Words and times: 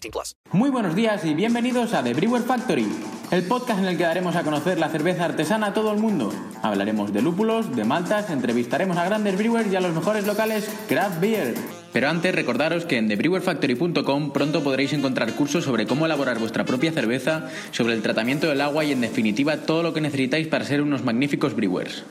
18 0.00 0.10
plus. 0.10 0.36
Muy 0.52 0.70
buenos 0.70 0.94
días 0.94 1.24
y 1.24 1.34
bienvenidos 1.34 1.92
a 1.92 2.02
The 2.02 2.14
Brewer 2.14 2.42
Factory, 2.42 2.86
el 3.30 3.42
podcast 3.44 3.80
en 3.80 3.86
el 3.86 3.96
que 3.96 4.04
daremos 4.04 4.36
a 4.36 4.44
conocer 4.44 4.78
la 4.78 4.88
cerveza 4.88 5.24
artesana 5.24 5.68
a 5.68 5.74
todo 5.74 5.92
el 5.92 5.98
mundo. 5.98 6.32
Hablaremos 6.62 7.12
de 7.12 7.22
lúpulos, 7.22 7.74
de 7.74 7.84
maltas, 7.84 8.30
entrevistaremos 8.30 8.96
a 8.96 9.04
grandes 9.04 9.36
brewers 9.36 9.72
y 9.72 9.76
a 9.76 9.80
los 9.80 9.94
mejores 9.94 10.26
locales 10.26 10.70
craft 10.88 11.20
beer. 11.20 11.54
Pero 11.92 12.08
antes 12.08 12.34
recordaros 12.34 12.84
que 12.84 12.96
en 12.96 13.08
thebrewerfactory.com 13.08 14.32
pronto 14.32 14.62
podréis 14.62 14.92
encontrar 14.92 15.32
cursos 15.32 15.64
sobre 15.64 15.86
cómo 15.86 16.06
elaborar 16.06 16.38
vuestra 16.38 16.64
propia 16.64 16.92
cerveza, 16.92 17.48
sobre 17.72 17.94
el 17.94 18.02
tratamiento 18.02 18.46
del 18.46 18.60
agua 18.60 18.84
y 18.84 18.92
en 18.92 19.00
definitiva 19.00 19.56
todo 19.56 19.82
lo 19.82 19.94
que 19.94 20.00
necesitáis 20.00 20.46
para 20.46 20.64
ser 20.64 20.82
unos 20.82 21.02
magníficos 21.02 21.56
brewers. 21.56 22.04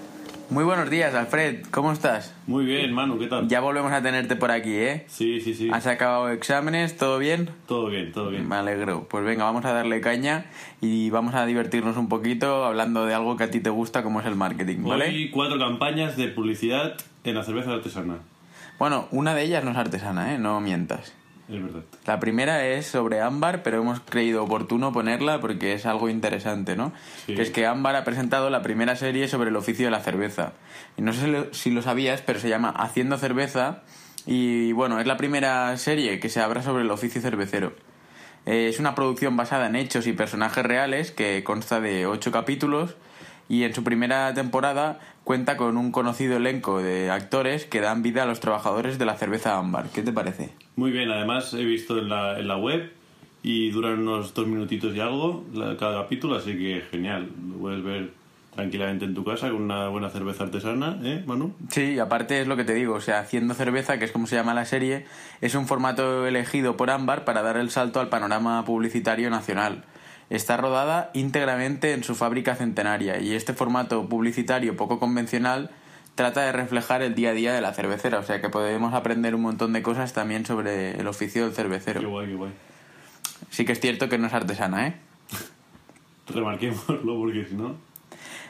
Muy 0.49 0.63
buenos 0.63 0.89
días, 0.89 1.13
Alfred. 1.13 1.65
¿Cómo 1.71 1.91
estás? 1.91 2.33
Muy 2.47 2.63
bien, 2.63 2.93
Manu, 2.93 3.19
¿qué 3.19 3.27
tal? 3.27 3.49
Ya 3.49 3.59
volvemos 3.59 3.91
a 3.91 4.01
tenerte 4.01 4.37
por 4.37 4.49
aquí, 4.49 4.73
¿eh? 4.75 5.03
Sí, 5.07 5.41
sí, 5.41 5.53
sí. 5.53 5.69
¿Has 5.73 5.87
acabado 5.87 6.29
exámenes? 6.29 6.95
¿Todo 6.95 7.19
bien? 7.19 7.49
Todo 7.67 7.87
bien, 7.87 8.13
todo 8.13 8.29
bien. 8.29 8.47
Me 8.47 8.55
alegro. 8.55 9.07
Pues 9.09 9.25
venga, 9.25 9.43
vamos 9.43 9.65
a 9.65 9.73
darle 9.73 9.99
caña 9.99 10.45
y 10.79 11.09
vamos 11.09 11.35
a 11.35 11.45
divertirnos 11.45 11.97
un 11.97 12.07
poquito 12.07 12.63
hablando 12.63 13.05
de 13.05 13.13
algo 13.13 13.35
que 13.35 13.43
a 13.43 13.51
ti 13.51 13.59
te 13.59 13.69
gusta 13.69 14.03
como 14.03 14.21
es 14.21 14.25
el 14.25 14.35
marketing, 14.35 14.83
¿vale? 14.83 15.09
Hoy 15.09 15.29
cuatro 15.31 15.59
campañas 15.59 16.15
de 16.15 16.29
publicidad 16.29 16.95
en 17.25 17.35
la 17.35 17.43
cerveza 17.43 17.73
artesana. 17.73 18.19
Bueno, 18.79 19.09
una 19.11 19.35
de 19.35 19.43
ellas 19.43 19.65
no 19.65 19.71
es 19.71 19.77
artesana, 19.77 20.33
¿eh? 20.33 20.39
No 20.39 20.61
mientas. 20.61 21.13
Es 21.49 21.61
verdad. 21.63 21.83
La 22.05 22.19
primera 22.19 22.65
es 22.65 22.87
sobre 22.87 23.21
Ámbar, 23.21 23.63
pero 23.63 23.81
hemos 23.81 24.01
creído 24.01 24.43
oportuno 24.43 24.91
ponerla 24.91 25.39
porque 25.39 25.73
es 25.73 25.85
algo 25.85 26.09
interesante, 26.09 26.75
¿no? 26.75 26.91
Sí. 27.25 27.35
Que 27.35 27.41
es 27.41 27.51
que 27.51 27.65
Ámbar 27.65 27.95
ha 27.95 28.03
presentado 28.03 28.49
la 28.49 28.61
primera 28.61 28.95
serie 28.97 29.27
sobre 29.29 29.49
el 29.49 29.55
oficio 29.55 29.85
de 29.85 29.91
la 29.91 30.01
cerveza. 30.01 30.53
Y 30.97 31.01
no 31.03 31.13
sé 31.13 31.21
si 31.21 31.27
lo- 31.31 31.53
si 31.53 31.71
lo 31.71 31.81
sabías, 31.81 32.21
pero 32.21 32.39
se 32.39 32.49
llama 32.49 32.69
Haciendo 32.69 33.17
Cerveza. 33.17 33.83
Y 34.25 34.73
bueno, 34.73 34.99
es 34.99 35.07
la 35.07 35.15
primera 35.15 35.75
serie 35.77 36.19
que 36.19 36.27
se 36.27 36.41
habla 36.41 36.61
sobre 36.63 36.83
el 36.83 36.91
oficio 36.91 37.21
cervecero. 37.21 37.71
Eh, 38.45 38.67
es 38.69 38.79
una 38.79 38.93
producción 38.95 39.37
basada 39.37 39.67
en 39.67 39.75
hechos 39.77 40.05
y 40.07 40.13
personajes 40.13 40.65
reales 40.65 41.11
que 41.11 41.43
consta 41.45 41.79
de 41.79 42.05
ocho 42.07 42.31
capítulos 42.31 42.95
y 43.49 43.63
en 43.63 43.73
su 43.73 43.83
primera 43.83 44.33
temporada 44.33 44.99
cuenta 45.23 45.57
con 45.57 45.77
un 45.77 45.91
conocido 45.91 46.37
elenco 46.37 46.81
de 46.81 47.09
actores 47.09 47.65
que 47.65 47.81
dan 47.81 48.01
vida 48.01 48.23
a 48.23 48.25
los 48.25 48.39
trabajadores 48.39 48.97
de 48.97 49.05
la 49.05 49.15
cerveza 49.15 49.57
ámbar. 49.57 49.89
¿Qué 49.93 50.01
te 50.01 50.11
parece? 50.11 50.49
Muy 50.75 50.91
bien, 50.91 51.11
además 51.11 51.53
he 51.53 51.63
visto 51.63 51.97
en 51.97 52.09
la, 52.09 52.39
en 52.39 52.47
la 52.47 52.57
web 52.57 52.91
y 53.43 53.69
duran 53.71 53.99
unos 53.99 54.33
dos 54.33 54.47
minutitos 54.47 54.95
y 54.95 54.99
algo 54.99 55.45
cada 55.79 56.03
capítulo, 56.03 56.35
así 56.35 56.57
que 56.57 56.83
genial. 56.91 57.29
Lo 57.49 57.57
puedes 57.57 57.83
ver 57.83 58.11
tranquilamente 58.57 59.05
en 59.05 59.13
tu 59.13 59.23
casa 59.23 59.49
con 59.49 59.61
una 59.61 59.87
buena 59.87 60.09
cerveza 60.09 60.43
artesana, 60.43 60.97
¿eh, 61.03 61.23
Manu? 61.25 61.53
Sí, 61.69 61.99
aparte 61.99 62.41
es 62.41 62.47
lo 62.47 62.57
que 62.57 62.63
te 62.63 62.73
digo, 62.73 62.95
o 62.95 63.01
sea, 63.01 63.19
haciendo 63.19 63.53
cerveza, 63.53 63.99
que 63.99 64.05
es 64.05 64.11
como 64.11 64.25
se 64.25 64.35
llama 64.35 64.55
la 64.55 64.65
serie, 64.65 65.05
es 65.41 65.53
un 65.53 65.67
formato 65.67 66.25
elegido 66.25 66.75
por 66.75 66.89
Ámbar 66.89 67.23
para 67.23 67.43
dar 67.43 67.55
el 67.57 67.69
salto 67.69 67.99
al 67.99 68.09
panorama 68.09 68.65
publicitario 68.65 69.29
nacional. 69.29 69.83
Está 70.29 70.57
rodada 70.57 71.09
íntegramente 71.13 71.93
en 71.93 72.03
su 72.03 72.13
fábrica 72.13 72.55
centenaria 72.55 73.19
y 73.19 73.33
este 73.33 73.53
formato 73.53 74.09
publicitario 74.09 74.75
poco 74.75 74.99
convencional 74.99 75.71
trata 76.15 76.41
de 76.41 76.51
reflejar 76.51 77.01
el 77.01 77.15
día 77.15 77.29
a 77.29 77.33
día 77.33 77.53
de 77.53 77.61
la 77.61 77.73
cervecera, 77.73 78.19
o 78.19 78.23
sea 78.23 78.41
que 78.41 78.49
podemos 78.49 78.93
aprender 78.93 79.35
un 79.35 79.41
montón 79.41 79.71
de 79.71 79.81
cosas 79.83 80.13
también 80.13 80.45
sobre 80.45 80.99
el 80.99 81.07
oficio 81.07 81.43
del 81.43 81.51
Qué 81.51 81.55
cervecero. 81.55 82.09
guay, 82.09 82.27
qué 82.27 82.33
guay. 82.35 82.51
Sí 83.51 83.65
que 83.65 83.71
es 83.71 83.79
cierto 83.79 84.09
que 84.09 84.17
no 84.17 84.27
es 84.27 84.33
artesana, 84.33 84.87
¿eh? 84.87 84.95
Remarquémoslo 86.27 87.17
porque 87.19 87.45
si 87.45 87.55
no... 87.55 87.75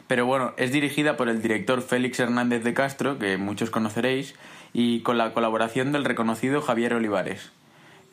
Pero 0.07 0.25
bueno, 0.25 0.53
es 0.55 0.71
dirigida 0.71 1.17
por 1.17 1.27
el 1.27 1.41
director 1.41 1.81
Félix 1.81 2.19
Hernández 2.21 2.63
de 2.63 2.73
Castro, 2.73 3.19
que 3.19 3.37
muchos 3.37 3.69
conoceréis, 3.69 4.35
y 4.71 5.01
con 5.01 5.17
la 5.17 5.33
colaboración 5.33 5.91
del 5.91 6.05
reconocido 6.05 6.61
Javier 6.61 6.93
Olivares. 6.93 7.51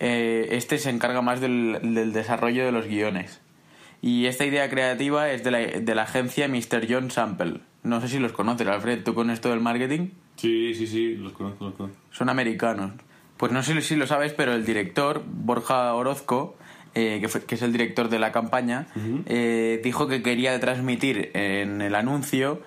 Eh, 0.00 0.48
este 0.50 0.78
se 0.78 0.90
encarga 0.90 1.22
más 1.22 1.40
del, 1.40 1.78
del 1.94 2.12
desarrollo 2.12 2.64
de 2.64 2.72
los 2.72 2.86
guiones. 2.86 3.40
Y 4.06 4.26
esta 4.26 4.44
idea 4.44 4.68
creativa 4.68 5.30
es 5.30 5.42
de 5.44 5.50
la, 5.50 5.58
de 5.60 5.94
la 5.94 6.02
agencia 6.02 6.46
Mr. 6.46 6.86
John 6.86 7.10
Sample. 7.10 7.60
No 7.84 8.02
sé 8.02 8.08
si 8.08 8.18
los 8.18 8.32
conoces, 8.32 8.66
Alfred, 8.68 9.02
¿tú 9.02 9.14
con 9.14 9.30
esto 9.30 9.48
del 9.48 9.60
marketing? 9.60 10.08
Sí, 10.36 10.74
sí, 10.74 10.86
sí, 10.86 11.14
los 11.16 11.32
conozco, 11.32 11.64
los 11.64 11.74
conozco. 11.74 11.96
Son 12.10 12.28
americanos. 12.28 12.92
Pues 13.38 13.50
no 13.52 13.62
sé 13.62 13.80
si 13.80 13.96
lo 13.96 14.06
sabes, 14.06 14.34
pero 14.34 14.52
el 14.52 14.66
director, 14.66 15.22
Borja 15.26 15.94
Orozco, 15.94 16.56
eh, 16.94 17.16
que, 17.22 17.28
fue- 17.28 17.44
que 17.44 17.54
es 17.54 17.62
el 17.62 17.72
director 17.72 18.10
de 18.10 18.18
la 18.18 18.30
campaña, 18.30 18.88
eh, 19.26 19.80
dijo 19.82 20.06
que 20.06 20.22
quería 20.22 20.60
transmitir 20.60 21.30
en 21.32 21.80
el 21.80 21.94
anuncio, 21.94 22.60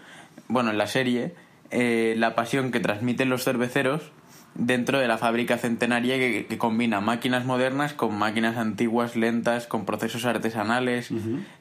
bueno, 0.48 0.72
en 0.72 0.78
la 0.80 0.88
serie, 0.88 1.36
eh, 1.70 2.16
la 2.18 2.34
pasión 2.34 2.72
que 2.72 2.80
transmiten 2.80 3.30
los 3.30 3.44
cerveceros 3.44 4.12
dentro 4.58 5.00
de 5.00 5.08
la 5.08 5.18
fábrica 5.18 5.58
centenaria 5.58 6.18
que, 6.18 6.46
que 6.48 6.58
combina 6.58 7.00
máquinas 7.00 7.46
modernas 7.46 7.94
con 7.94 8.18
máquinas 8.18 8.58
antiguas, 8.58 9.16
lentas, 9.16 9.68
con 9.68 9.86
procesos 9.86 10.26
artesanales. 10.26 11.10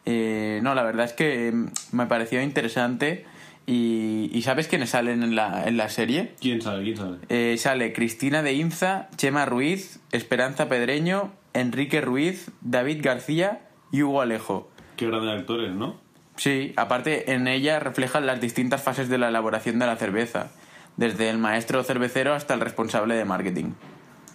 Eh, 0.07 0.61
no, 0.63 0.75
la 0.75 0.83
verdad 0.83 1.05
es 1.05 1.13
que 1.13 1.53
mm, 1.53 1.67
me 1.93 2.07
pareció 2.07 2.43
interesante. 2.43 3.27
Y, 3.69 4.31
¿y 4.33 4.43
sabes 4.43 4.69
quiénes 4.69 4.91
salen 4.91 5.23
en 5.23 5.35
la, 5.35 5.65
en 5.67 5.77
la 5.77 5.89
serie? 5.89 6.35
¿Quién 6.41 6.63
sabe, 6.63 6.85
quién 6.85 6.97
sabe? 6.97 7.19
Eh, 7.29 7.57
sale 7.59 7.93
Cristina 7.93 8.43
de 8.43 8.55
Inza, 8.55 9.09
Chema 9.17 9.45
Ruiz, 9.45 9.99
Esperanza 10.13 10.69
Pedreño, 10.69 11.33
Enrique 11.53 12.01
Ruiz, 12.01 12.51
David 12.61 13.01
García 13.03 13.61
y 13.91 14.03
Hugo 14.03 14.21
Alejo. 14.21 14.71
Qué 14.97 15.07
grandes 15.07 15.41
actores, 15.41 15.73
¿no? 15.73 15.97
Sí, 16.37 16.75
aparte 16.77 17.33
en 17.33 17.49
ella 17.49 17.81
reflejan 17.81 18.27
las 18.27 18.41
distintas 18.41 18.83
fases 18.83 19.09
de 19.09 19.19
la 19.19 19.29
elaboración 19.29 19.79
de 19.79 19.87
la 19.87 19.97
cerveza, 19.97 20.53
desde 20.97 21.31
el 21.31 21.39
maestro 21.39 21.83
cervecero 21.85 22.35
hasta 22.35 22.55
el 22.55 22.61
responsable 22.61 23.15
de 23.15 23.25
marketing. 23.25 23.73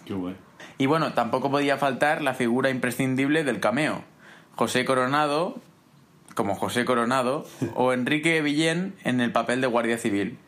Qué 0.04 0.14
guay. 0.14 0.36
Y 0.78 0.86
bueno, 0.86 1.12
tampoco 1.12 1.50
podía 1.50 1.76
faltar 1.76 2.22
la 2.22 2.34
figura 2.34 2.70
imprescindible 2.70 3.44
del 3.44 3.60
cameo. 3.60 4.02
José 4.54 4.84
Coronado, 4.84 5.60
como 6.34 6.54
José 6.54 6.84
Coronado, 6.84 7.46
o 7.74 7.92
Enrique 7.92 8.40
Villén 8.42 8.94
en 9.04 9.20
el 9.20 9.32
papel 9.32 9.60
de 9.60 9.66
guardia 9.66 9.98
civil. 9.98 10.38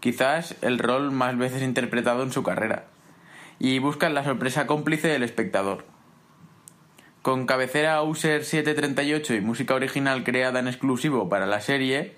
Quizás 0.00 0.56
el 0.62 0.78
rol 0.78 1.10
más 1.10 1.36
veces 1.36 1.62
interpretado 1.62 2.22
en 2.22 2.32
su 2.32 2.42
carrera. 2.42 2.86
Y 3.58 3.78
buscan 3.78 4.14
la 4.14 4.24
sorpresa 4.24 4.66
cómplice 4.66 5.08
del 5.08 5.22
espectador. 5.22 5.84
Con 7.20 7.44
cabecera 7.44 8.02
User 8.02 8.44
738 8.44 9.34
y 9.34 9.40
música 9.42 9.74
original 9.74 10.24
creada 10.24 10.58
en 10.60 10.68
exclusivo 10.68 11.28
para 11.28 11.44
la 11.44 11.60
serie, 11.60 12.16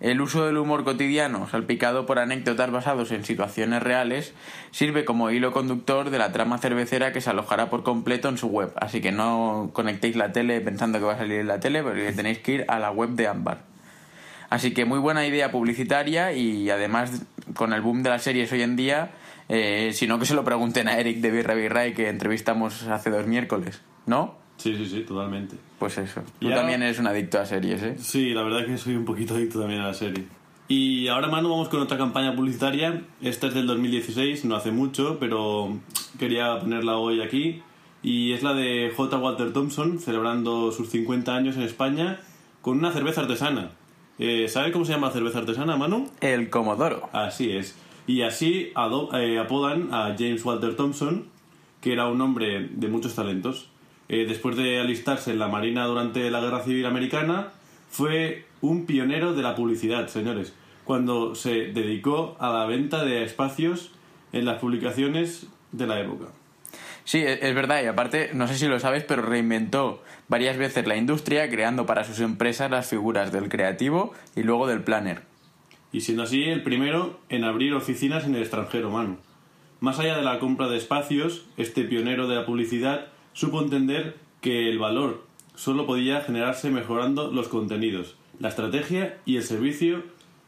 El 0.00 0.22
uso 0.22 0.46
del 0.46 0.56
humor 0.56 0.84
cotidiano, 0.84 1.46
salpicado 1.46 2.06
por 2.06 2.18
anécdotas 2.18 2.70
basados 2.70 3.12
en 3.12 3.22
situaciones 3.22 3.82
reales, 3.82 4.32
sirve 4.70 5.04
como 5.04 5.30
hilo 5.30 5.52
conductor 5.52 6.08
de 6.08 6.16
la 6.16 6.32
trama 6.32 6.56
cervecera 6.56 7.12
que 7.12 7.20
se 7.20 7.28
alojará 7.28 7.68
por 7.68 7.82
completo 7.82 8.30
en 8.30 8.38
su 8.38 8.46
web. 8.46 8.72
Así 8.76 9.02
que 9.02 9.12
no 9.12 9.70
conectéis 9.74 10.16
la 10.16 10.32
tele 10.32 10.62
pensando 10.62 10.98
que 10.98 11.04
va 11.04 11.12
a 11.12 11.18
salir 11.18 11.40
en 11.40 11.48
la 11.48 11.60
tele, 11.60 11.82
porque 11.82 12.12
tenéis 12.12 12.38
que 12.38 12.52
ir 12.52 12.64
a 12.68 12.78
la 12.78 12.90
web 12.90 13.10
de 13.10 13.28
Ámbar. 13.28 13.70
Así 14.48 14.72
que 14.72 14.86
muy 14.86 14.98
buena 14.98 15.26
idea 15.26 15.52
publicitaria 15.52 16.32
y 16.32 16.70
además 16.70 17.22
con 17.54 17.74
el 17.74 17.82
boom 17.82 18.02
de 18.02 18.10
las 18.10 18.22
series 18.22 18.50
hoy 18.52 18.62
en 18.62 18.76
día, 18.76 19.10
eh, 19.50 19.90
si 19.92 20.06
no 20.06 20.18
que 20.18 20.24
se 20.24 20.34
lo 20.34 20.44
pregunten 20.44 20.88
a 20.88 20.98
Eric 20.98 21.18
de 21.18 21.30
Birra 21.30 21.92
que 21.92 22.08
entrevistamos 22.08 22.86
hace 22.88 23.10
dos 23.10 23.26
miércoles, 23.26 23.82
¿no? 24.06 24.39
Sí, 24.60 24.76
sí, 24.76 24.84
sí, 24.84 25.00
totalmente. 25.00 25.56
Pues 25.78 25.96
eso. 25.96 26.22
Tú 26.38 26.50
también 26.50 26.82
eres 26.82 26.98
un 26.98 27.06
adicto 27.06 27.40
a 27.40 27.46
series, 27.46 27.82
¿eh? 27.82 27.96
Sí, 27.98 28.34
la 28.34 28.42
verdad 28.42 28.66
que 28.66 28.76
soy 28.76 28.94
un 28.94 29.06
poquito 29.06 29.34
adicto 29.34 29.58
también 29.58 29.80
a 29.80 29.86
la 29.86 29.94
serie. 29.94 30.26
Y 30.68 31.08
ahora, 31.08 31.28
Manu, 31.28 31.48
vamos 31.48 31.70
con 31.70 31.80
otra 31.80 31.96
campaña 31.96 32.36
publicitaria. 32.36 33.02
Esta 33.22 33.46
es 33.46 33.54
del 33.54 33.66
2016, 33.66 34.44
no 34.44 34.56
hace 34.56 34.70
mucho, 34.70 35.16
pero 35.18 35.78
quería 36.18 36.58
ponerla 36.60 36.98
hoy 36.98 37.22
aquí. 37.22 37.62
Y 38.02 38.32
es 38.34 38.42
la 38.42 38.52
de 38.52 38.92
J. 38.94 39.16
Walter 39.16 39.54
Thompson, 39.54 39.98
celebrando 39.98 40.72
sus 40.72 40.90
50 40.90 41.34
años 41.34 41.56
en 41.56 41.62
España 41.62 42.20
con 42.60 42.76
una 42.76 42.92
cerveza 42.92 43.22
artesana. 43.22 43.70
Eh, 44.18 44.46
¿Sabe 44.48 44.72
cómo 44.72 44.84
se 44.84 44.92
llama 44.92 45.06
la 45.06 45.14
cerveza 45.14 45.38
artesana, 45.38 45.78
Manu? 45.78 46.10
El 46.20 46.50
Comodoro. 46.50 47.08
Así 47.14 47.50
es. 47.50 47.78
Y 48.06 48.20
así 48.20 48.74
eh, 49.14 49.38
apodan 49.38 49.94
a 49.94 50.14
James 50.18 50.44
Walter 50.44 50.76
Thompson, 50.76 51.28
que 51.80 51.94
era 51.94 52.08
un 52.08 52.20
hombre 52.20 52.68
de 52.70 52.88
muchos 52.88 53.14
talentos. 53.14 53.70
Eh, 54.12 54.26
después 54.28 54.56
de 54.56 54.80
alistarse 54.80 55.30
en 55.30 55.38
la 55.38 55.46
Marina 55.46 55.86
durante 55.86 56.28
la 56.32 56.40
Guerra 56.40 56.64
Civil 56.64 56.84
Americana, 56.84 57.52
fue 57.90 58.44
un 58.60 58.84
pionero 58.84 59.34
de 59.34 59.42
la 59.42 59.54
publicidad, 59.54 60.08
señores, 60.08 60.52
cuando 60.84 61.36
se 61.36 61.66
dedicó 61.72 62.36
a 62.40 62.50
la 62.50 62.66
venta 62.66 63.04
de 63.04 63.22
espacios 63.22 63.92
en 64.32 64.46
las 64.46 64.58
publicaciones 64.58 65.46
de 65.70 65.86
la 65.86 66.00
época. 66.00 66.26
Sí, 67.04 67.18
e- 67.18 67.48
es 67.48 67.54
verdad, 67.54 67.84
y 67.84 67.86
aparte, 67.86 68.30
no 68.34 68.48
sé 68.48 68.56
si 68.56 68.66
lo 68.66 68.80
sabes, 68.80 69.04
pero 69.04 69.22
reinventó 69.22 70.02
varias 70.26 70.56
veces 70.56 70.88
la 70.88 70.96
industria 70.96 71.48
creando 71.48 71.86
para 71.86 72.02
sus 72.02 72.18
empresas 72.18 72.68
las 72.68 72.88
figuras 72.88 73.30
del 73.30 73.48
creativo 73.48 74.12
y 74.34 74.42
luego 74.42 74.66
del 74.66 74.82
planner. 74.82 75.22
y 75.92 76.00
siendo 76.02 76.22
así 76.24 76.44
el 76.44 76.62
primero 76.62 77.18
en 77.28 77.44
abrir 77.44 77.74
oficinas 77.74 78.24
en 78.24 78.34
el 78.34 78.42
extranjero, 78.42 78.90
Manu. 78.90 79.18
Más 79.80 79.98
allá 79.98 80.16
de 80.16 80.22
la 80.22 80.38
compra 80.40 80.68
de 80.68 80.76
espacios, 80.78 81.46
este 81.56 81.82
pionero 81.84 82.28
de 82.28 82.36
la 82.36 82.46
publicidad 82.46 83.06
supo 83.32 83.60
entender 83.60 84.18
que 84.40 84.68
el 84.68 84.78
valor 84.78 85.24
solo 85.54 85.86
podía 85.86 86.22
generarse 86.22 86.70
mejorando 86.70 87.30
los 87.30 87.48
contenidos, 87.48 88.16
la 88.38 88.48
estrategia 88.48 89.18
y 89.26 89.36
el 89.36 89.42
servicio 89.42 90.02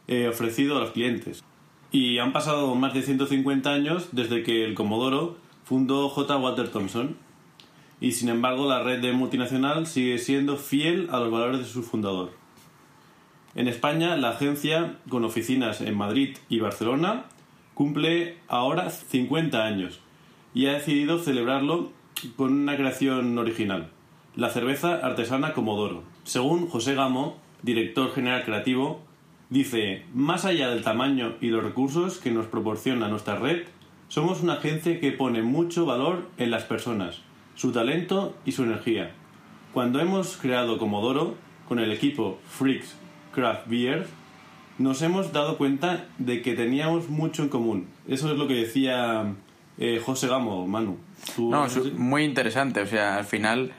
eh, 0.08 0.28
ofrecido 0.28 0.76
a 0.76 0.80
los 0.80 0.90
clientes. 0.90 1.44
Y 1.90 2.18
han 2.18 2.32
pasado 2.32 2.74
más 2.74 2.94
de 2.94 3.02
150 3.02 3.70
años 3.70 4.08
desde 4.12 4.42
que 4.42 4.64
el 4.64 4.74
Comodoro 4.74 5.36
fundó 5.64 6.08
J. 6.08 6.36
Walter 6.38 6.68
Thompson. 6.68 7.16
Y 8.00 8.12
sin 8.12 8.30
embargo, 8.30 8.68
la 8.68 8.82
red 8.82 9.00
de 9.00 9.12
multinacional 9.12 9.86
sigue 9.86 10.18
siendo 10.18 10.56
fiel 10.56 11.08
a 11.12 11.20
los 11.20 11.30
valores 11.30 11.60
de 11.60 11.66
su 11.66 11.82
fundador. 11.82 12.32
En 13.54 13.68
España, 13.68 14.16
la 14.16 14.30
agencia, 14.30 14.96
con 15.10 15.24
oficinas 15.24 15.82
en 15.82 15.96
Madrid 15.96 16.38
y 16.48 16.60
Barcelona, 16.60 17.26
cumple 17.74 18.38
ahora 18.48 18.90
50 18.90 19.62
años 19.62 20.00
y 20.54 20.66
ha 20.66 20.72
decidido 20.72 21.18
celebrarlo 21.18 21.92
con 22.30 22.52
una 22.52 22.76
creación 22.76 23.36
original, 23.38 23.88
la 24.36 24.50
cerveza 24.50 24.94
artesana 24.94 25.52
Comodoro. 25.52 26.02
Según 26.24 26.68
José 26.68 26.94
Gamo, 26.94 27.36
director 27.62 28.12
general 28.12 28.44
creativo, 28.44 29.00
dice, 29.50 30.04
más 30.14 30.44
allá 30.44 30.70
del 30.70 30.84
tamaño 30.84 31.34
y 31.40 31.48
los 31.48 31.62
recursos 31.62 32.18
que 32.18 32.30
nos 32.30 32.46
proporciona 32.46 33.08
nuestra 33.08 33.36
red, 33.36 33.64
somos 34.08 34.42
una 34.42 34.54
agencia 34.54 35.00
que 35.00 35.12
pone 35.12 35.42
mucho 35.42 35.86
valor 35.86 36.28
en 36.38 36.50
las 36.50 36.64
personas, 36.64 37.20
su 37.54 37.72
talento 37.72 38.34
y 38.44 38.52
su 38.52 38.64
energía. 38.64 39.12
Cuando 39.72 40.00
hemos 40.00 40.36
creado 40.36 40.78
Comodoro, 40.78 41.34
con 41.68 41.78
el 41.78 41.92
equipo 41.92 42.38
Freaks 42.46 42.96
Craft 43.32 43.68
Beer, 43.68 44.06
nos 44.78 45.00
hemos 45.02 45.32
dado 45.32 45.56
cuenta 45.56 46.08
de 46.18 46.42
que 46.42 46.54
teníamos 46.54 47.08
mucho 47.08 47.42
en 47.42 47.48
común. 47.48 47.86
Eso 48.08 48.30
es 48.30 48.38
lo 48.38 48.48
que 48.48 48.54
decía 48.54 49.34
eh, 49.84 50.00
José 50.04 50.28
Gamo, 50.28 50.66
Manu. 50.66 50.96
¿Tú- 51.34 51.50
No, 51.50 51.66
muy 51.96 52.24
interesante. 52.24 52.80
O 52.82 52.86
sea, 52.86 53.16
al 53.16 53.24
final, 53.24 53.72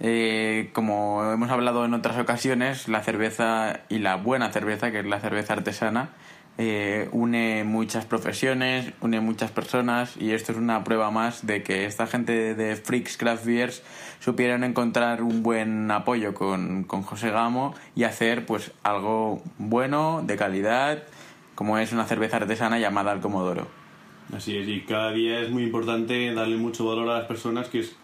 eh, 0.00 0.70
como 0.72 1.22
hemos 1.32 1.50
hablado 1.50 1.84
en 1.84 1.94
otras 1.94 2.18
ocasiones, 2.18 2.88
la 2.88 3.02
cerveza 3.02 3.80
y 3.88 3.98
la 3.98 4.16
buena 4.16 4.50
cerveza, 4.50 4.90
que 4.90 5.00
es 5.00 5.06
la 5.06 5.20
cerveza 5.20 5.52
artesana, 5.54 6.10
eh, 6.58 7.08
une 7.12 7.64
muchas 7.64 8.04
profesiones, 8.04 8.92
une 9.00 9.20
muchas 9.20 9.50
personas 9.50 10.14
y 10.18 10.32
esto 10.32 10.52
es 10.52 10.58
una 10.58 10.84
prueba 10.84 11.10
más 11.10 11.46
de 11.46 11.62
que 11.62 11.86
esta 11.86 12.06
gente 12.06 12.54
de 12.54 12.76
Freaks 12.76 13.16
Craft 13.16 13.46
Beers 13.46 13.82
supieron 14.18 14.62
encontrar 14.64 15.22
un 15.22 15.42
buen 15.42 15.90
apoyo 15.90 16.34
con, 16.34 16.84
con 16.84 17.02
José 17.02 17.30
Gamo 17.30 17.74
y 17.94 18.04
hacer 18.04 18.44
pues 18.44 18.72
algo 18.82 19.42
bueno, 19.58 20.22
de 20.26 20.36
calidad, 20.36 21.02
como 21.54 21.78
es 21.78 21.92
una 21.92 22.04
cerveza 22.04 22.36
artesana 22.38 22.78
llamada 22.78 23.12
el 23.12 23.20
Comodoro. 23.20 23.79
Así 24.34 24.56
es, 24.56 24.68
y 24.68 24.80
cada 24.82 25.12
día 25.12 25.40
es 25.40 25.50
muy 25.50 25.64
importante 25.64 26.32
darle 26.34 26.56
mucho 26.56 26.86
valor 26.86 27.08
a 27.08 27.18
las 27.18 27.26
personas, 27.26 27.68
que 27.68 27.80
es, 27.80 27.96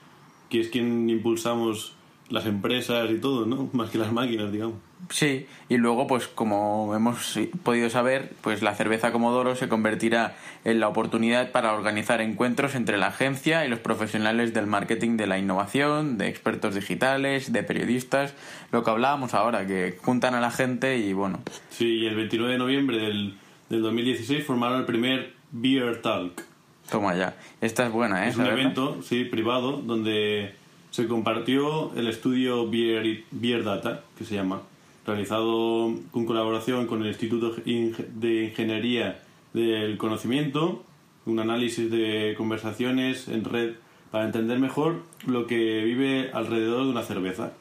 que 0.50 0.60
es 0.60 0.68
quien 0.68 1.08
impulsamos 1.08 1.96
las 2.28 2.46
empresas 2.46 3.08
y 3.10 3.18
todo, 3.18 3.46
¿no? 3.46 3.70
Más 3.72 3.90
que 3.90 3.98
las 3.98 4.12
máquinas, 4.12 4.50
digamos. 4.50 4.76
Sí, 5.10 5.46
y 5.68 5.76
luego, 5.76 6.06
pues 6.06 6.26
como 6.26 6.92
hemos 6.96 7.38
podido 7.62 7.88
saber, 7.90 8.32
pues 8.40 8.62
la 8.62 8.74
cerveza 8.74 9.12
Comodoro 9.12 9.54
se 9.54 9.68
convertirá 9.68 10.36
en 10.64 10.80
la 10.80 10.88
oportunidad 10.88 11.52
para 11.52 11.74
organizar 11.74 12.20
encuentros 12.20 12.74
entre 12.74 12.96
la 12.96 13.08
agencia 13.08 13.64
y 13.64 13.68
los 13.68 13.78
profesionales 13.78 14.54
del 14.54 14.66
marketing 14.66 15.16
de 15.16 15.28
la 15.28 15.38
innovación, 15.38 16.18
de 16.18 16.28
expertos 16.28 16.74
digitales, 16.74 17.52
de 17.52 17.62
periodistas, 17.62 18.34
lo 18.72 18.82
que 18.82 18.90
hablábamos 18.90 19.34
ahora, 19.34 19.66
que 19.66 19.96
juntan 20.02 20.34
a 20.34 20.40
la 20.40 20.50
gente 20.50 20.98
y 20.98 21.12
bueno, 21.12 21.40
Sí, 21.70 21.86
y 21.86 22.06
el 22.06 22.16
29 22.16 22.52
de 22.54 22.58
noviembre 22.58 22.98
del, 22.98 23.34
del 23.68 23.82
2016 23.82 24.44
formaron 24.44 24.80
el 24.80 24.86
primer 24.86 25.35
Beer 25.52 26.00
Talk. 26.02 26.42
toma 26.90 27.14
ya. 27.16 27.36
Esta 27.60 27.86
es 27.86 27.92
buena, 27.92 28.26
¿eh? 28.26 28.30
Es 28.30 28.36
un 28.36 28.46
evento, 28.46 29.02
sí, 29.02 29.24
privado, 29.24 29.72
donde 29.84 30.54
se 30.90 31.06
compartió 31.08 31.92
el 31.96 32.06
estudio 32.08 32.68
Beer, 32.70 33.24
Beer 33.30 33.64
Data, 33.64 34.02
que 34.16 34.24
se 34.24 34.34
llama, 34.34 34.62
realizado 35.06 35.92
con 36.10 36.26
colaboración 36.26 36.86
con 36.86 37.02
el 37.02 37.08
Instituto 37.08 37.54
de 37.64 38.44
Ingeniería 38.44 39.20
del 39.52 39.96
Conocimiento, 39.98 40.84
un 41.26 41.40
análisis 41.40 41.90
de 41.90 42.34
conversaciones 42.38 43.28
en 43.28 43.44
red 43.44 43.74
para 44.10 44.24
entender 44.24 44.58
mejor 44.60 45.02
lo 45.26 45.46
que 45.46 45.82
vive 45.84 46.30
alrededor 46.32 46.84
de 46.84 46.90
una 46.90 47.02
cerveza. 47.02 47.52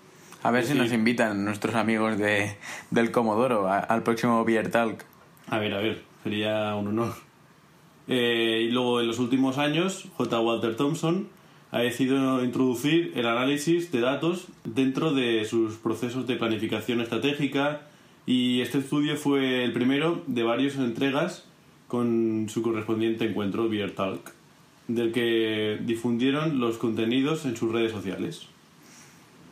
A 0.43 0.51
ver 0.51 0.63
si 0.65 0.75
nos 0.75 0.91
invitan 0.93 1.43
nuestros 1.43 1.73
amigos 1.73 2.17
de, 2.19 2.55
del 2.91 3.11
Comodoro 3.11 3.67
a- 3.67 3.79
al 3.79 4.03
próximo 4.03 4.45
Beer 4.45 4.69
Talk. 4.69 5.03
A 5.49 5.57
ver, 5.57 5.73
a 5.73 5.79
ver, 5.79 6.03
sería 6.23 6.75
un 6.75 6.87
honor. 6.89 7.13
Eh, 8.07 8.67
y 8.67 8.71
luego 8.71 9.01
en 9.01 9.07
los 9.07 9.19
últimos 9.19 9.57
años, 9.57 10.05
J. 10.17 10.39
Walter 10.39 10.75
Thompson 10.75 11.27
ha 11.71 11.79
decidido 11.79 12.43
introducir 12.43 13.11
el 13.15 13.25
análisis 13.25 13.91
de 13.91 13.99
datos 13.99 14.47
dentro 14.63 15.13
de 15.13 15.45
sus 15.45 15.75
procesos 15.75 16.27
de 16.27 16.35
planificación 16.35 17.01
estratégica 17.01 17.81
y 18.25 18.61
este 18.61 18.77
estudio 18.77 19.17
fue 19.17 19.63
el 19.63 19.73
primero 19.73 20.23
de 20.27 20.43
varias 20.43 20.75
entregas 20.75 21.45
con 21.87 22.47
su 22.49 22.61
correspondiente 22.61 23.25
encuentro, 23.25 23.69
Beer 23.69 23.91
Talk, 23.91 24.33
del 24.87 25.11
que 25.11 25.79
difundieron 25.81 26.59
los 26.59 26.77
contenidos 26.77 27.45
en 27.45 27.55
sus 27.55 27.71
redes 27.71 27.91
sociales. 27.91 28.47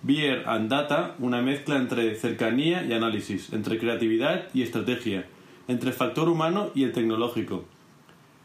Beer 0.02 0.44
and 0.48 0.70
Data, 0.70 1.16
una 1.20 1.42
mezcla 1.42 1.78
entre 1.78 2.16
cercanía 2.16 2.84
y 2.84 2.94
análisis, 2.94 3.54
entre 3.54 3.78
creatividad 3.80 4.48
y 4.54 4.62
estrategia, 4.62 5.26
entre 5.68 5.90
el 5.90 5.96
factor 5.96 6.28
humano 6.28 6.72
y 6.76 6.84
el 6.84 6.92
tecnológico. 6.92 7.66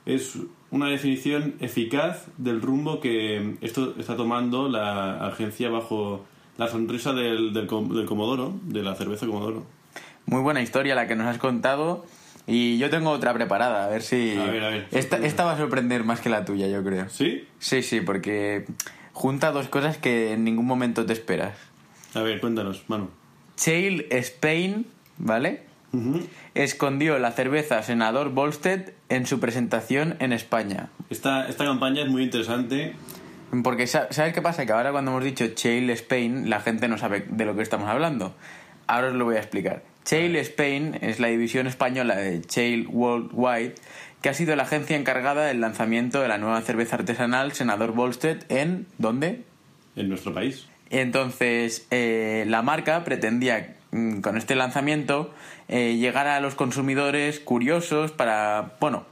Es 0.09 0.39
una 0.71 0.89
definición 0.89 1.57
eficaz 1.61 2.29
del 2.39 2.63
rumbo 2.63 2.99
que 2.99 3.57
esto 3.61 3.95
está 3.99 4.17
tomando 4.17 4.71
la 4.71 5.27
agencia 5.27 5.69
bajo 5.69 6.25
la 6.57 6.67
sonrisa 6.69 7.13
del, 7.13 7.53
del, 7.53 7.69
del 7.69 8.07
Comodoro, 8.07 8.55
de 8.63 8.83
la 8.83 8.95
cerveza 8.95 9.27
Comodoro. 9.27 9.67
Muy 10.25 10.41
buena 10.41 10.63
historia 10.63 10.95
la 10.95 11.07
que 11.07 11.15
nos 11.15 11.27
has 11.27 11.37
contado. 11.37 12.07
Y 12.47 12.79
yo 12.79 12.89
tengo 12.89 13.11
otra 13.11 13.35
preparada, 13.35 13.85
a 13.85 13.89
ver 13.89 14.01
si. 14.01 14.35
A 14.35 14.47
ver, 14.47 14.65
a 14.65 14.71
ver, 14.71 14.89
Esta, 14.93 15.19
esta 15.19 15.45
va 15.45 15.53
a 15.53 15.57
sorprender 15.59 16.05
más 16.05 16.23
que 16.23 16.31
la 16.31 16.47
tuya, 16.47 16.69
yo 16.69 16.83
creo. 16.83 17.11
¿Sí? 17.11 17.47
Sí, 17.59 17.83
sí, 17.83 18.01
porque 18.01 18.65
junta 19.13 19.53
dos 19.53 19.69
cosas 19.69 19.99
que 19.99 20.33
en 20.33 20.45
ningún 20.45 20.65
momento 20.65 21.05
te 21.05 21.13
esperas. 21.13 21.59
A 22.15 22.23
ver, 22.23 22.41
cuéntanos, 22.41 22.85
Manu. 22.89 23.11
Chail 23.57 24.07
Spain, 24.09 24.87
¿vale? 25.19 25.68
Escondió 26.55 27.19
la 27.19 27.33
cerveza 27.33 27.83
Senador 27.83 28.31
Volstead 28.31 28.91
en 29.09 29.27
su 29.27 29.41
presentación 29.41 30.17
en 30.21 30.33
España. 30.33 30.91
esta, 31.11 31.49
esta 31.49 31.65
campaña 31.65 32.03
es 32.03 32.09
muy 32.09 32.23
interesante. 32.25 32.95
Porque, 33.65 33.87
sa- 33.87 34.09
¿sabes 34.11 34.35
qué 34.35 34.43
pasa? 34.43 34.67
Que 34.67 34.73
ahora 34.73 34.93
cuando 34.93 35.11
hemos 35.13 35.25
dicho 35.25 35.47
Chail 35.49 35.89
Spain, 35.91 36.51
la 36.51 36.61
gente 36.61 36.89
no 36.89 36.99
sabe 36.99 37.25
de 37.29 37.45
lo 37.47 37.57
que 37.57 37.63
estamos 37.63 37.89
hablando. 37.89 38.35
Ahora 38.87 39.09
os 39.09 39.15
lo 39.15 39.25
voy 39.25 39.37
a 39.37 39.41
explicar. 39.41 39.83
Chale 40.05 40.41
Spain 40.41 40.99
es 41.03 41.21
la 41.21 41.29
división 41.29 41.67
española 41.67 42.17
de 42.17 42.41
Chale 42.43 42.87
Worldwide, 42.89 43.75
que 44.23 44.29
ha 44.31 44.35
sido 44.35 44.57
la 44.57 44.63
agencia 44.65 44.97
encargada 44.97 45.45
del 45.47 45.61
lanzamiento 45.61 46.21
de 46.23 46.29
la 46.29 46.39
nueva 46.39 46.61
cerveza 46.63 46.97
artesanal 46.97 47.53
Senador 47.53 47.93
Volstead 47.93 48.39
en... 48.49 48.87
¿dónde? 48.99 49.43
En 49.97 50.09
nuestro 50.09 50.33
país. 50.33 50.67
Entonces, 50.91 51.87
eh, 51.91 52.45
la 52.49 52.63
marca 52.63 53.05
pretendía 53.05 53.77
con 53.91 54.37
este 54.37 54.55
lanzamiento 54.55 55.33
eh, 55.69 55.97
llegar 55.97 56.27
a 56.27 56.41
los 56.41 56.55
consumidores 56.55 57.41
curiosos 57.41 58.13
para, 58.13 58.73
bueno, 58.81 59.05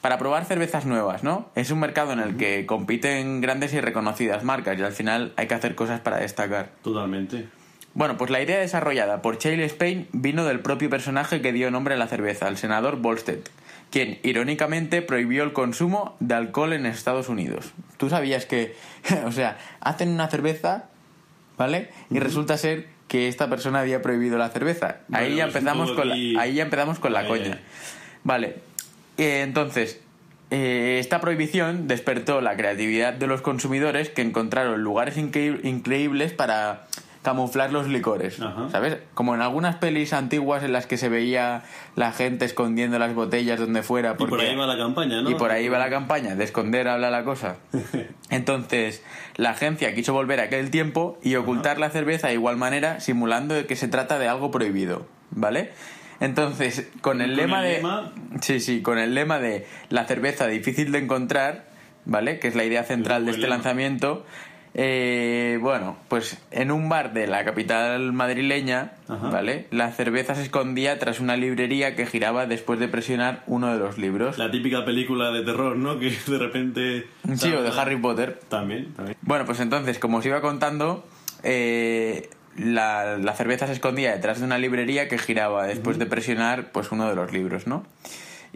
para 0.00 0.18
probar 0.18 0.44
cervezas 0.44 0.86
nuevas, 0.86 1.22
¿no? 1.22 1.48
Es 1.54 1.70
un 1.70 1.80
mercado 1.80 2.12
en 2.12 2.20
el 2.20 2.36
que 2.36 2.66
compiten 2.66 3.40
grandes 3.40 3.72
y 3.74 3.80
reconocidas 3.80 4.44
marcas 4.44 4.78
y 4.78 4.82
al 4.82 4.92
final 4.92 5.32
hay 5.36 5.46
que 5.46 5.54
hacer 5.54 5.74
cosas 5.74 6.00
para 6.00 6.18
destacar. 6.18 6.70
Totalmente. 6.82 7.48
Bueno, 7.92 8.16
pues 8.16 8.30
la 8.30 8.40
idea 8.40 8.58
desarrollada 8.58 9.20
por 9.20 9.38
Chale 9.38 9.64
Spain 9.64 10.08
vino 10.12 10.44
del 10.44 10.60
propio 10.60 10.88
personaje 10.88 11.42
que 11.42 11.52
dio 11.52 11.70
nombre 11.70 11.94
a 11.94 11.96
la 11.98 12.06
cerveza, 12.06 12.46
el 12.48 12.56
senador 12.56 12.96
Volstead, 12.96 13.40
quien 13.90 14.20
irónicamente 14.22 15.02
prohibió 15.02 15.42
el 15.42 15.52
consumo 15.52 16.16
de 16.20 16.34
alcohol 16.34 16.72
en 16.72 16.86
Estados 16.86 17.28
Unidos. 17.28 17.72
¿Tú 17.96 18.08
sabías 18.08 18.46
que, 18.46 18.76
o 19.26 19.32
sea, 19.32 19.58
hacen 19.80 20.10
una 20.10 20.28
cerveza, 20.28 20.84
¿vale? 21.58 21.90
Y 22.10 22.20
resulta 22.20 22.56
ser 22.56 22.86
que 23.10 23.26
esta 23.26 23.50
persona 23.50 23.80
había 23.80 24.02
prohibido 24.02 24.38
la 24.38 24.50
cerveza. 24.50 24.98
ahí 25.10 25.34
ya 25.34 25.46
es 25.46 25.50
un 25.50 25.58
empezamos 25.58 25.90
con 25.90 26.08
la, 26.08 26.14
ahí 26.40 26.54
ya 26.54 26.62
empezamos 26.62 27.00
con 27.00 27.12
la 27.12 27.18
Ay, 27.20 27.26
coña. 27.28 27.58
Vale. 28.22 28.54
Eh, 29.18 29.42
entonces, 29.42 30.00
eh, 30.52 30.98
esta 31.00 31.20
prohibición 31.20 31.88
despertó 31.88 32.40
la 32.40 32.56
creatividad 32.56 33.12
de 33.12 33.26
los 33.26 33.42
consumidores 33.42 34.10
que 34.10 34.22
encontraron 34.22 34.82
lugares 34.84 35.16
increí- 35.16 35.58
increíbles 35.64 36.32
para 36.32 36.86
camuflar 37.22 37.70
los 37.72 37.86
licores, 37.86 38.40
Ajá. 38.40 38.68
¿sabes? 38.70 38.96
Como 39.14 39.34
en 39.34 39.42
algunas 39.42 39.76
pelis 39.76 40.12
antiguas 40.14 40.62
en 40.62 40.72
las 40.72 40.86
que 40.86 40.96
se 40.96 41.08
veía 41.10 41.62
la 41.94 42.12
gente 42.12 42.46
escondiendo 42.46 42.98
las 42.98 43.14
botellas 43.14 43.58
donde 43.60 43.82
fuera. 43.82 44.12
Y 44.12 44.14
por 44.14 44.30
porque- 44.30 44.48
ahí 44.48 44.56
va 44.56 44.66
la 44.66 44.78
campaña, 44.78 45.20
¿no? 45.20 45.30
y 45.30 45.34
por 45.34 45.50
ahí 45.50 45.68
va 45.68 45.78
la 45.78 45.90
campaña, 45.90 46.34
de 46.34 46.44
esconder 46.44 46.88
habla 46.88 47.10
la 47.10 47.22
cosa. 47.24 47.56
Entonces, 48.30 49.02
la 49.36 49.50
agencia 49.50 49.94
quiso 49.94 50.12
volver 50.12 50.40
a 50.40 50.44
aquel 50.44 50.70
tiempo 50.70 51.18
y 51.22 51.34
ocultar 51.36 51.78
la 51.78 51.90
cerveza 51.90 52.28
de 52.28 52.34
igual 52.34 52.56
manera, 52.56 53.00
simulando 53.00 53.66
que 53.66 53.76
se 53.76 53.88
trata 53.88 54.18
de 54.18 54.28
algo 54.28 54.50
prohibido, 54.50 55.06
¿vale? 55.30 55.72
Entonces, 56.20 56.88
con 57.00 57.20
el 57.22 57.30
Con 57.30 57.36
lema 57.36 57.66
el 57.66 57.72
de... 57.72 57.82
lema- 57.82 58.12
Sí, 58.42 58.60
sí, 58.60 58.82
con 58.82 58.98
el 58.98 59.14
lema 59.14 59.38
de 59.38 59.66
la 59.88 60.04
cerveza 60.04 60.46
difícil 60.46 60.92
de 60.92 60.98
encontrar, 60.98 61.66
¿vale? 62.04 62.38
Que 62.38 62.48
es 62.48 62.54
la 62.54 62.64
idea 62.64 62.84
central 62.84 63.24
de 63.24 63.30
este 63.32 63.42
lema. 63.42 63.54
lanzamiento. 63.56 64.24
Eh, 64.74 65.58
bueno, 65.60 65.96
pues 66.08 66.38
en 66.50 66.70
un 66.70 66.88
bar 66.88 67.12
de 67.12 67.26
la 67.26 67.44
capital 67.44 68.12
madrileña, 68.12 68.92
Ajá. 69.08 69.30
¿vale? 69.30 69.66
La 69.70 69.90
cerveza 69.90 70.34
se 70.34 70.42
escondía 70.42 70.98
tras 70.98 71.20
una 71.20 71.36
librería 71.36 71.96
que 71.96 72.06
giraba 72.06 72.46
después 72.46 72.78
de 72.78 72.88
presionar 72.88 73.42
uno 73.46 73.72
de 73.72 73.78
los 73.78 73.98
libros. 73.98 74.38
La 74.38 74.50
típica 74.50 74.84
película 74.84 75.30
de 75.30 75.42
terror, 75.42 75.76
¿no? 75.76 75.98
Que 75.98 76.10
de 76.26 76.38
repente... 76.38 77.06
Sí, 77.34 77.52
o 77.52 77.62
de 77.62 77.70
Harry 77.70 77.96
Potter. 77.96 78.40
También, 78.48 78.92
también. 78.94 79.16
Bueno, 79.22 79.44
pues 79.44 79.60
entonces, 79.60 79.98
como 79.98 80.18
os 80.18 80.26
iba 80.26 80.40
contando, 80.40 81.04
eh, 81.42 82.30
la, 82.56 83.18
la 83.18 83.32
cerveza 83.34 83.66
se 83.66 83.72
escondía 83.72 84.12
detrás 84.12 84.38
de 84.38 84.44
una 84.44 84.58
librería 84.58 85.08
que 85.08 85.18
giraba 85.18 85.66
después 85.66 85.98
de 85.98 86.06
presionar 86.06 86.70
pues 86.72 86.92
uno 86.92 87.08
de 87.08 87.16
los 87.16 87.32
libros, 87.32 87.66
¿no? 87.66 87.84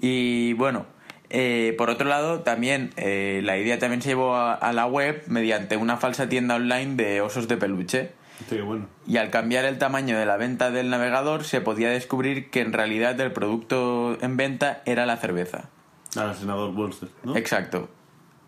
Y 0.01 0.53
bueno, 0.55 0.87
eh, 1.35 1.75
por 1.77 1.91
otro 1.91 2.09
lado, 2.09 2.41
también 2.41 2.93
eh, 2.97 3.41
la 3.45 3.59
idea 3.59 3.79
también 3.79 4.01
se 4.01 4.11
llevó 4.11 4.37
a, 4.37 4.55
a 4.55 4.73
la 4.73 4.87
web 4.87 5.23
mediante 5.27 5.77
una 5.77 5.97
falsa 5.97 6.29
tienda 6.29 6.55
online 6.55 6.95
de 6.95 7.21
osos 7.21 7.49
de 7.49 7.57
peluche. 7.57 8.13
Sí, 8.49 8.61
bueno. 8.61 8.87
Y 9.07 9.17
al 9.17 9.31
cambiar 9.31 9.65
el 9.65 9.79
tamaño 9.79 10.19
de 10.19 10.27
la 10.27 10.37
venta 10.37 10.71
del 10.71 10.91
navegador 10.91 11.45
se 11.45 11.61
podía 11.61 11.91
descubrir 11.91 12.51
que 12.51 12.61
en 12.61 12.73
realidad 12.73 13.21
el 13.21 13.33
producto 13.33 14.17
en 14.21 14.37
venta 14.37 14.83
era 14.87 15.07
la 15.07 15.17
cerveza. 15.17 15.71
Al 16.17 16.35
senador 16.35 16.73
Bolster, 16.73 17.09
¿no? 17.25 17.37
Exacto. 17.37 17.89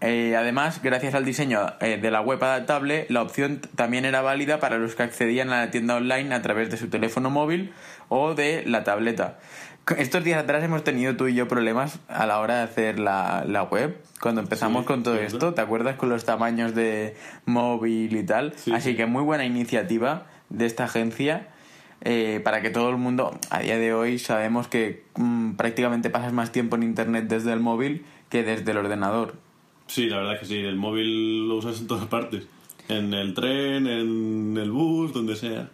Eh, 0.03 0.37
además, 0.37 0.83
gracias 0.83 1.15
al 1.15 1.25
diseño 1.25 1.73
eh, 1.81 1.99
de 2.01 2.11
la 2.11 2.21
web 2.21 2.43
adaptable, 2.45 3.07
la 3.09 3.23
opción 3.23 3.63
también 3.77 4.05
era 4.05 4.21
válida 4.21 4.61
para 4.61 4.77
los 4.77 4.95
que 4.95 5.03
accedían 5.03 5.51
a 5.51 5.65
la 5.65 5.71
tienda 5.71 5.97
online 5.97 6.35
a 6.35 6.43
través 6.43 6.71
de 6.71 6.77
su 6.77 6.89
teléfono 6.89 7.31
móvil 7.31 7.73
o 8.09 8.35
de 8.35 8.63
la 8.67 8.85
tableta. 8.85 9.39
Estos 9.99 10.25
días 10.25 10.43
atrás 10.43 10.65
hemos 10.65 10.83
tenido 10.85 11.17
tú 11.17 11.29
y 11.29 11.35
yo 11.35 11.47
problemas 11.49 12.01
a 12.09 12.27
la 12.27 12.41
hora 12.41 12.57
de 12.59 12.63
hacer 12.65 12.99
la, 12.99 13.45
la 13.47 13.63
web. 13.63 13.97
Cuando 14.21 14.41
empezamos 14.41 14.83
Sí, 14.83 14.87
con 14.87 15.03
todo 15.03 15.15
esto, 15.17 15.55
¿te 15.55 15.61
acuerdas 15.61 15.97
con 15.97 16.09
los 16.09 16.25
tamaños 16.25 16.75
de 16.75 17.15
móvil 17.45 18.17
y 18.17 18.23
tal? 18.25 18.53
Sí, 18.57 18.73
Así 18.73 18.91
sí. 18.91 18.97
que 18.97 19.07
muy 19.07 19.23
buena 19.23 19.45
iniciativa 19.45 20.27
de 20.49 20.67
esta 20.67 20.85
agencia 20.85 21.49
eh, 22.03 22.41
para 22.45 22.63
que 22.63 22.71
todo 22.71 22.91
el 22.91 22.97
mundo, 22.97 23.39
a 23.51 23.61
día 23.61 23.79
de 23.79 23.95
hoy 23.95 24.19
sabemos 24.19 24.69
que 24.69 25.05
mm, 25.17 25.53
prácticamente 25.53 26.11
pasas 26.11 26.33
más 26.33 26.51
tiempo 26.53 26.77
en 26.77 26.83
internet 26.83 27.27
desde 27.29 27.53
el 27.53 27.61
móvil 27.61 28.05
que 28.29 28.43
desde 28.43 28.71
el 28.73 28.79
ordenador. 28.79 29.35
Sí, 29.87 30.09
la 30.09 30.17
verdad 30.19 30.41
que 30.41 30.47
sí. 30.47 30.57
El 30.59 30.77
móvil 30.77 31.49
lo 31.49 31.57
usas 31.57 31.81
en 31.81 31.87
todas 31.87 32.07
partes. 32.07 32.47
En 32.89 33.15
el 33.15 33.35
tren, 33.35 33.87
en 33.87 34.57
el 34.57 34.71
bus, 34.73 35.13
donde 35.13 35.37
sea. 35.37 35.69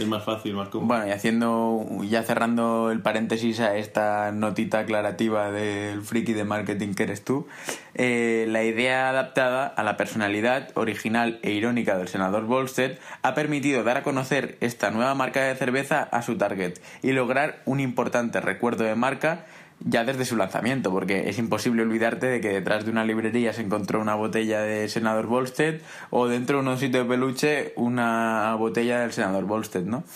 Es 0.00 0.06
más 0.06 0.24
fácil, 0.24 0.54
más 0.54 0.70
cómodo. 0.70 0.88
Bueno, 0.88 1.06
y 1.06 1.10
haciendo, 1.10 1.86
ya 2.04 2.22
cerrando 2.22 2.90
el 2.90 3.02
paréntesis 3.02 3.60
a 3.60 3.76
esta 3.76 4.32
notita 4.32 4.78
aclarativa 4.78 5.50
del 5.50 6.00
friki 6.00 6.32
de 6.32 6.44
marketing 6.44 6.94
que 6.94 7.02
eres 7.02 7.22
tú, 7.22 7.46
eh, 7.94 8.46
la 8.48 8.64
idea 8.64 9.10
adaptada 9.10 9.66
a 9.66 9.82
la 9.82 9.98
personalidad 9.98 10.70
original 10.74 11.38
e 11.42 11.50
irónica 11.50 11.98
del 11.98 12.08
senador 12.08 12.46
Volstead 12.46 12.92
ha 13.20 13.34
permitido 13.34 13.82
dar 13.82 13.98
a 13.98 14.02
conocer 14.02 14.56
esta 14.60 14.90
nueva 14.90 15.14
marca 15.14 15.42
de 15.42 15.54
cerveza 15.54 16.02
a 16.02 16.22
su 16.22 16.38
target 16.38 16.80
y 17.02 17.12
lograr 17.12 17.60
un 17.66 17.78
importante 17.78 18.40
recuerdo 18.40 18.84
de 18.84 18.94
marca 18.94 19.44
ya 19.84 20.04
desde 20.04 20.24
su 20.24 20.36
lanzamiento, 20.36 20.90
porque 20.90 21.28
es 21.28 21.38
imposible 21.38 21.82
olvidarte 21.82 22.26
de 22.26 22.40
que 22.40 22.48
detrás 22.48 22.84
de 22.84 22.90
una 22.90 23.04
librería 23.04 23.52
se 23.52 23.62
encontró 23.62 24.00
una 24.00 24.14
botella 24.14 24.60
de 24.60 24.88
senador 24.88 25.26
Volstead 25.26 25.76
o 26.10 26.26
dentro 26.26 26.56
de 26.56 26.62
un 26.62 26.68
osito 26.68 26.98
de 26.98 27.04
peluche 27.04 27.72
una 27.76 28.54
botella 28.58 29.00
del 29.00 29.12
senador 29.12 29.44
Volstead, 29.44 29.84
¿no? 29.84 30.04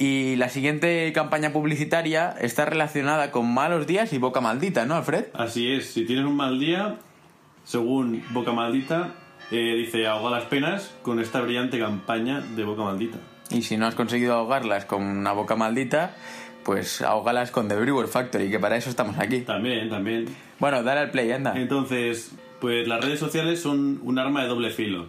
Y 0.00 0.36
la 0.36 0.48
siguiente 0.48 1.12
campaña 1.12 1.52
publicitaria 1.52 2.30
está 2.40 2.64
relacionada 2.64 3.32
con 3.32 3.52
malos 3.52 3.88
días 3.88 4.12
y 4.12 4.18
boca 4.18 4.40
maldita, 4.40 4.86
¿no, 4.86 4.94
Alfred? 4.94 5.24
Así 5.34 5.72
es, 5.72 5.90
si 5.90 6.04
tienes 6.04 6.24
un 6.24 6.36
mal 6.36 6.60
día, 6.60 6.98
según 7.64 8.22
Boca 8.30 8.52
Maldita, 8.52 9.14
eh, 9.50 9.74
dice 9.76 10.06
ahoga 10.06 10.30
las 10.30 10.44
penas 10.44 10.94
con 11.02 11.18
esta 11.18 11.40
brillante 11.40 11.80
campaña 11.80 12.40
de 12.40 12.62
Boca 12.62 12.82
Maldita. 12.82 13.18
Y 13.50 13.62
si 13.62 13.76
no 13.76 13.86
has 13.86 13.94
conseguido 13.94 14.34
ahogarlas 14.34 14.84
con 14.84 15.02
una 15.02 15.32
boca 15.32 15.56
maldita, 15.56 16.14
pues 16.64 17.02
ahogalas 17.02 17.50
con 17.50 17.68
The 17.68 17.76
Brewer 17.76 18.08
Factory, 18.08 18.50
que 18.50 18.58
para 18.58 18.76
eso 18.76 18.90
estamos 18.90 19.18
aquí. 19.18 19.40
También, 19.40 19.88
también. 19.88 20.26
Bueno, 20.58 20.82
dale 20.82 21.00
al 21.00 21.10
play, 21.10 21.30
anda. 21.30 21.54
Entonces, 21.56 22.32
pues 22.60 22.86
las 22.86 23.02
redes 23.02 23.18
sociales 23.18 23.60
son 23.60 24.00
un 24.02 24.18
arma 24.18 24.42
de 24.42 24.48
doble 24.48 24.70
filo. 24.70 25.06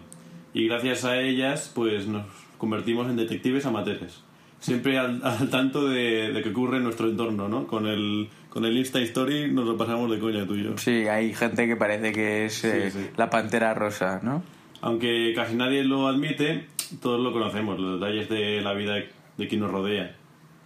Y 0.54 0.66
gracias 0.66 1.04
a 1.04 1.20
ellas, 1.20 1.70
pues 1.74 2.06
nos 2.06 2.26
convertimos 2.58 3.08
en 3.08 3.16
detectives 3.16 3.66
amateurs. 3.66 4.22
Siempre 4.58 4.98
al, 4.98 5.20
al 5.24 5.50
tanto 5.50 5.88
de, 5.88 6.32
de 6.32 6.42
que 6.42 6.50
ocurre 6.50 6.78
en 6.78 6.84
nuestro 6.84 7.08
entorno, 7.08 7.48
¿no? 7.48 7.66
Con 7.66 7.86
el, 7.86 8.28
con 8.48 8.64
el 8.64 8.76
Insta 8.76 9.00
Story 9.00 9.50
nos 9.50 9.66
lo 9.66 9.76
pasamos 9.76 10.10
de 10.10 10.18
coña 10.18 10.46
tú 10.46 10.54
y 10.54 10.64
yo. 10.64 10.76
Sí, 10.76 11.06
hay 11.08 11.32
gente 11.34 11.66
que 11.66 11.76
parece 11.76 12.12
que 12.12 12.46
es 12.46 12.64
eh, 12.64 12.90
sí. 12.90 12.98
la 13.16 13.30
pantera 13.30 13.74
rosa, 13.74 14.20
¿no? 14.22 14.42
Aunque 14.82 15.32
casi 15.34 15.54
nadie 15.54 15.84
lo 15.84 16.08
admite, 16.08 16.66
todos 17.02 17.20
lo 17.20 17.32
conocemos, 17.32 17.78
los 17.78 18.00
detalles 18.00 18.28
de 18.28 18.60
la 18.60 18.72
vida 18.72 18.94
de 19.36 19.48
quien 19.48 19.60
nos 19.60 19.70
rodea, 19.70 20.16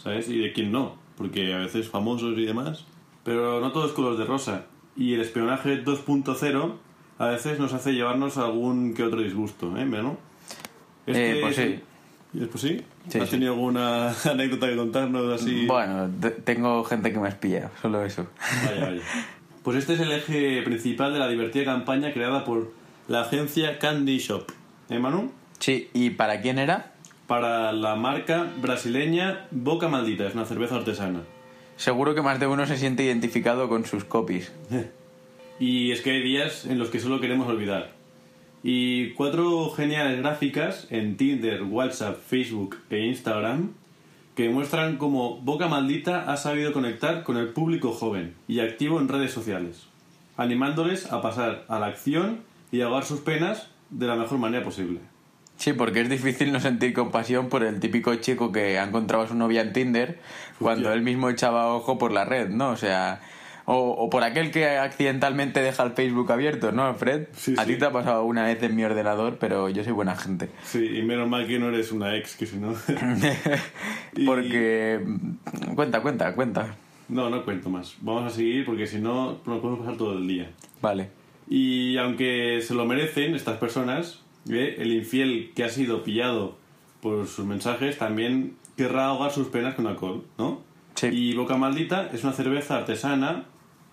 ¿sabes? 0.05 0.29
Y 0.29 0.39
de 0.39 0.53
quien 0.53 0.71
no, 0.71 0.95
porque 1.19 1.53
a 1.55 1.59
veces 1.59 1.89
famosos 1.89 2.39
y 2.39 2.45
demás. 2.47 2.85
Pero 3.25 3.61
no 3.61 3.73
todo 3.73 3.87
es 3.87 3.93
color 3.93 4.17
de 4.17 4.25
rosa. 4.27 4.67
Y 4.97 5.15
el 5.15 5.21
espionaje 5.23 5.83
2.0 5.85 6.73
a 7.19 7.27
veces 7.27 7.59
nos 7.59 7.73
hace 7.73 7.93
llevarnos 7.95 8.37
algún 8.39 8.95
que 8.95 9.03
otro 9.03 9.21
disgusto, 9.23 9.77
¿eh, 9.77 9.85
¿no? 9.85 10.17
Eh, 11.07 11.39
pues 11.43 11.57
sí. 11.57 11.81
¿Pues 12.51 12.61
sí? 12.61 12.81
Sí, 13.09 13.19
¿Has 13.19 13.27
sí. 13.27 13.33
tenido 13.33 13.53
alguna 13.55 14.11
anécdota 14.31 14.69
que 14.69 14.77
contarnos 14.77 15.41
así? 15.41 15.67
Bueno, 15.67 16.11
te- 16.21 16.31
tengo 16.31 16.83
gente 16.85 17.13
que 17.13 17.19
me 17.21 17.29
espía, 17.29 17.71
solo 17.81 18.05
eso. 18.05 18.27
Vaya, 18.67 18.87
vaya. 18.87 19.03
Pues 19.63 19.77
este 19.79 19.95
es 19.95 20.01
el 20.01 20.13
eje 20.13 20.63
principal 20.63 21.13
de 21.13 21.19
la 21.21 21.29
divertida 21.29 21.65
campaña 21.65 22.13
creada 22.13 22.45
por 22.45 22.73
la 23.09 23.23
agencia 23.23 23.79
Candy 23.79 24.19
Shop. 24.19 24.51
¿Eh, 24.91 24.99
Manu? 24.99 25.31
Sí, 25.61 25.89
¿y 25.95 26.11
para 26.11 26.41
quién 26.41 26.59
era? 26.59 26.94
Para 27.27 27.73
la 27.73 27.97
marca 27.97 28.53
brasileña 28.61 29.47
Boca 29.51 29.89
Maldita, 29.89 30.27
es 30.27 30.35
una 30.35 30.45
cerveza 30.45 30.77
artesana. 30.77 31.21
Seguro 31.77 32.15
que 32.15 32.23
más 32.23 32.39
de 32.39 32.47
uno 32.47 32.67
se 32.67 32.77
siente 32.77 33.05
identificado 33.05 33.69
con 33.69 33.85
sus 33.85 34.05
copies. 34.05 34.53
Y 35.61 35.93
es 35.93 36.01
que 36.01 36.11
hay 36.11 36.21
días 36.21 36.67
en 36.67 36.81
los 36.81 36.91
que 36.91 36.99
solo 36.99 37.21
queremos 37.21 37.47
olvidar. 37.47 37.93
Y 38.65 39.13
cuatro 39.13 39.71
geniales 39.71 40.19
gráficas 40.19 40.89
en 40.91 41.17
Tinder, 41.17 41.63
WhatsApp, 41.63 42.19
Facebook 42.19 42.77
e 42.91 43.07
Instagram 43.07 43.71
que 44.35 44.49
muestran 44.49 44.97
cómo 44.97 45.37
Boca 45.41 45.69
Maldita 45.69 46.33
ha 46.33 46.37
sabido 46.37 46.73
conectar 46.73 47.23
con 47.23 47.37
el 47.37 47.49
público 47.49 47.93
joven 47.93 48.35
y 48.49 48.61
activo 48.61 48.99
en 48.99 49.09
redes 49.09 49.31
sociales, 49.31 49.87
animándoles 50.37 51.13
a 51.13 51.23
pasar 51.23 51.65
a 51.69 51.79
la 51.79 51.87
acción 51.87 52.41
y 52.73 52.81
ahogar 52.81 53.05
sus 53.05 53.21
penas 53.21 53.71
de 53.91 54.09
la 54.09 54.17
mejor 54.17 54.39
manera 54.39 54.65
posible. 54.65 55.01
Sí, 55.57 55.73
porque 55.73 56.01
es 56.01 56.09
difícil 56.11 56.53
no 56.53 56.61
sentir 56.61 56.93
compasión 56.93 57.49
por 57.49 57.63
el 57.63 57.79
típico 57.81 58.15
chico 58.17 58.51
que 58.53 58.79
ha 58.79 58.85
encontrado 58.85 59.25
a 59.25 59.29
su 59.29 59.35
novia 59.35 59.61
en 59.63 59.73
Tinder 59.73 60.19
cuando 60.59 60.93
él 60.93 61.03
mismo 61.03 61.31
echaba 61.31 61.73
ojo 61.75 61.97
por 61.97 62.11
la 62.13 62.25
red, 62.25 62.49
¿no? 62.51 62.71
O 62.71 62.77
sea, 62.77 63.21
o, 63.67 63.77
o 63.93 64.11
por 64.11 64.25
aquel 64.25 64.51
que 64.51 64.67
accidentalmente 64.77 65.63
deja 65.63 65.85
el 65.85 65.93
Facebook 65.93 66.31
abierto, 66.33 66.73
¿no, 66.73 66.93
Fred? 66.95 67.29
Sí, 67.33 67.55
a 67.57 67.65
sí. 67.65 67.73
ti 67.73 67.79
te 67.79 67.87
ha 67.87 67.93
pasado 67.93 68.25
una 68.25 68.45
vez 68.45 68.63
en 68.63 68.75
mi 68.77 68.85
ordenador, 68.85 69.39
pero 69.39 69.69
yo 69.71 69.85
soy 69.85 69.93
buena 69.93 70.17
gente. 70.17 70.51
Sí, 70.65 70.85
y 70.99 71.03
menos 71.03 71.29
mal 71.29 71.47
que 71.47 71.59
no 71.59 71.69
eres 71.69 71.93
una 71.93 72.15
ex, 72.17 72.37
que 72.37 72.47
si 72.47 72.57
no... 72.57 72.75
Y- 74.17 74.27
Porque... 74.27 75.01
Cuenta, 75.75 76.03
cuenta, 76.03 76.35
cuenta. 76.35 76.75
No, 77.09 77.31
no 77.31 77.45
cuento 77.45 77.71
más. 77.71 77.95
Vamos 78.01 78.25
a 78.33 78.35
seguir 78.35 78.65
porque 78.67 78.87
si 78.87 78.99
no 78.99 79.39
nos 79.47 79.61
podemos 79.61 79.79
pasar 79.81 79.97
todo 79.97 80.19
el 80.19 80.27
día. 80.27 80.51
Vale. 80.83 81.09
Y 81.49 81.97
aunque 81.99 82.61
se 82.63 82.75
lo 82.75 82.85
merecen 82.87 83.35
estas 83.35 83.59
personas, 83.59 84.21
¿eh? 84.49 84.77
el 84.79 84.93
infiel 84.93 85.53
que 85.55 85.65
ha 85.65 85.69
sido 85.69 86.03
pillado 86.03 86.57
por 87.01 87.27
sus 87.27 87.45
mensajes 87.45 87.99
también 87.99 88.57
querrá 88.77 89.07
ahogar 89.07 89.31
sus 89.31 89.49
penas 89.49 89.75
con 89.75 89.87
alcohol, 89.87 90.25
¿no? 90.39 90.63
Sí. 90.95 91.09
Y 91.13 91.35
Boca 91.35 91.57
Maldita 91.57 92.11
es 92.13 92.25
una 92.25 92.33
cerveza 92.33 92.79
artesana 92.79 93.45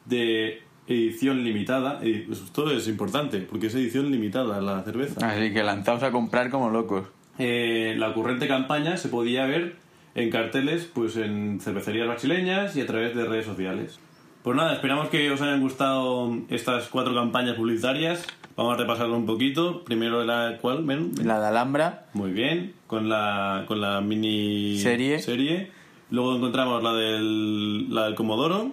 de 0.06 0.62
edición 0.88 1.44
limitada. 1.44 2.00
y 2.06 2.28
Esto 2.32 2.72
es 2.72 2.88
importante 2.88 3.40
porque 3.40 3.68
es 3.68 3.76
edición 3.76 4.12
limitada 4.12 4.62
la 4.62 4.84
cerveza. 4.84 5.28
Así 5.28 5.54
que 5.54 5.64
lanzaos 5.64 6.04
a 6.04 6.12
comprar 6.12 6.50
como 6.50 6.70
locos. 6.70 7.08
Eh, 7.40 7.96
la 7.98 8.10
ocurrente 8.10 8.48
campaña 8.48 8.98
se 8.98 9.10
podía 9.10 9.46
ver 9.46 9.76
en 10.16 10.30
carteles 10.30 10.90
pues 10.94 11.16
en 11.18 11.60
cervecerías 11.62 12.08
brasileñas 12.08 12.76
y 12.76 12.82
a 12.82 12.86
través 12.86 13.16
de 13.16 13.26
redes 13.26 13.46
sociales. 13.46 14.00
Pues 14.44 14.58
nada, 14.58 14.74
esperamos 14.74 15.10
que 15.10 15.30
os 15.32 15.42
hayan 15.42 15.62
gustado 15.62 16.36
estas 16.50 16.88
cuatro 16.88 17.14
campañas 17.14 17.56
publicitarias. 17.56 18.26
Vamos 18.56 18.74
a 18.74 18.78
repasarlo 18.78 19.16
un 19.16 19.26
poquito. 19.28 19.84
Primero 19.84 20.24
la 20.24 20.58
Men? 20.82 21.12
La 21.24 21.40
de 21.40 21.48
Alhambra, 21.48 22.06
Muy 22.14 22.32
bien, 22.32 22.74
con 22.88 23.08
la, 23.08 23.66
con 23.68 23.82
la 23.82 24.02
mini 24.02 24.80
Serie. 24.80 25.20
serie. 25.20 25.72
Luego 26.10 26.36
encontramos 26.36 26.82
la 26.84 26.94
del, 26.94 27.94
la 27.94 28.06
del 28.06 28.16
Comodoro. 28.16 28.72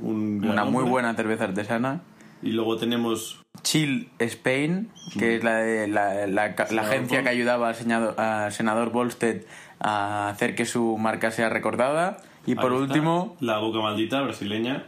Un 0.00 0.42
una 0.44 0.64
muy 0.64 0.72
nombre. 0.74 0.90
buena 0.90 1.14
cerveza 1.14 1.44
artesana. 1.44 2.00
Y 2.42 2.50
luego 2.52 2.76
tenemos 2.76 3.40
Chill 3.62 4.08
Spain, 4.18 4.90
que 5.18 5.36
es 5.36 5.44
la, 5.44 5.56
de, 5.58 5.86
la, 5.88 6.26
la- 6.26 6.48
la 6.48 6.66
Senador 6.66 6.90
agencia 6.90 7.22
que 7.22 7.28
ayudaba 7.28 7.68
al, 7.68 8.14
al 8.18 8.50
senador 8.52 8.90
Volstead 8.90 9.42
a 9.78 10.28
hacer 10.30 10.54
que 10.56 10.64
su 10.64 10.96
marca 10.98 11.30
sea 11.30 11.50
recordada. 11.50 12.16
Y 12.46 12.54
por 12.54 12.72
está, 12.72 12.82
último, 12.84 13.36
La 13.40 13.58
Boca 13.58 13.80
Maldita 13.80 14.20
brasileña. 14.22 14.84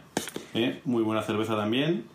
¿eh? 0.53 0.81
Muy 0.85 1.03
buena 1.03 1.21
cerveza 1.21 1.55
también. 1.55 2.05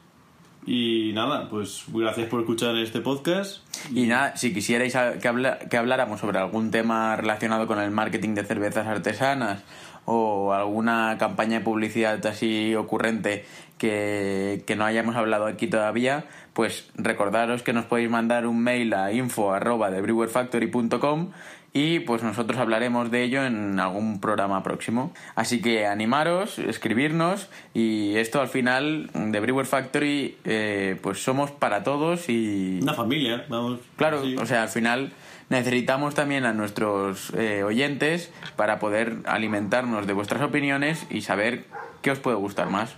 Y 0.67 1.13
nada, 1.15 1.49
pues 1.49 1.85
gracias 1.89 2.29
por 2.29 2.41
escuchar 2.41 2.77
este 2.77 3.01
podcast. 3.01 3.63
y 3.95 4.07
nada, 4.07 4.37
si 4.37 4.53
quisierais 4.53 4.95
que, 5.23 5.29
habla- 5.29 5.59
que 5.59 5.77
habláramos 5.79 6.21
sobre 6.21 6.39
algún 6.39 6.71
tema 6.71 7.17
relacionado 7.17 7.67
con 7.67 7.79
el 7.81 7.91
marketing 7.91 8.35
de 8.35 8.45
cervezas 8.45 8.87
artesanas 8.87 9.63
o 10.05 10.53
alguna 10.53 11.17
campaña 11.19 11.59
de 11.61 11.65
publicidad 11.65 12.25
así 12.27 12.75
ocurrente 12.75 13.45
que, 13.79 14.63
que 14.67 14.77
no 14.77 14.85
hayamos 14.85 15.17
hablado 15.17 15.47
aquí 15.47 15.67
todavía, 15.67 16.25
pues 16.53 16.91
recordaros 16.95 17.63
que 17.63 17.73
nos 17.73 17.87
podéis 17.87 18.11
mandar 18.11 18.47
un 18.47 18.61
mail 18.63 18.93
a 18.93 19.13
info 19.13 19.53
arroba 19.55 19.91
de 19.91 20.03
brewerfactory.com 20.03 21.31
y 21.73 22.01
pues 22.01 22.23
nosotros 22.23 22.59
hablaremos 22.59 23.11
de 23.11 23.23
ello 23.23 23.45
en 23.45 23.79
algún 23.79 24.21
programa 24.21 24.63
próximo. 24.63 25.13
Así 25.37 25.61
que 25.63 25.87
animaros, 25.87 26.59
escribirnos 26.59 27.49
y 27.75 28.17
esto 28.17 28.41
al 28.41 28.49
final 28.49 29.09
de 29.15 29.41
Brewer 29.41 29.67
Factory 29.67 30.37
eh, 30.45 30.99
pues 31.03 31.23
somos 31.23 31.51
para 31.53 31.83
todos 31.85 32.29
y 32.29 32.81
Una 32.83 32.95
familia, 32.95 33.45
vamos. 33.49 33.81
Claro, 33.97 34.23
Sí. 34.23 34.37
o 34.37 34.47
sea, 34.47 34.63
al 34.63 34.69
final 34.69 35.13
necesitamos 35.49 36.15
también 36.15 36.45
a 36.45 36.53
nuestros 36.53 37.33
eh, 37.37 37.63
oyentes 37.63 38.33
para 38.57 38.79
poder 38.79 39.19
alimentarnos 39.27 40.07
de 40.07 40.13
vuestras 40.13 40.43
opiniones 40.43 41.07
y 41.11 41.21
saber 41.23 41.65
qué 42.03 42.11
os 42.11 42.19
puede 42.19 42.37
gustar 42.37 42.69
más. 42.71 42.95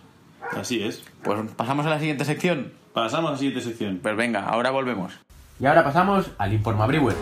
Así 0.57 0.83
es. 0.83 1.03
Pues 1.23 1.39
pasamos 1.57 1.87
a 1.87 1.91
la 1.91 1.99
siguiente 1.99 2.25
sección. 2.25 2.73
Pasamos 2.93 3.29
a 3.31 3.33
la 3.33 3.39
siguiente 3.39 3.63
sección. 3.63 4.01
Pues 4.03 4.17
venga, 4.17 4.47
ahora 4.47 4.71
volvemos. 4.71 5.19
Y 5.61 5.67
ahora 5.67 5.83
pasamos 5.85 6.31
al 6.39 6.53
Informa 6.53 6.87
Brewer. 6.87 7.17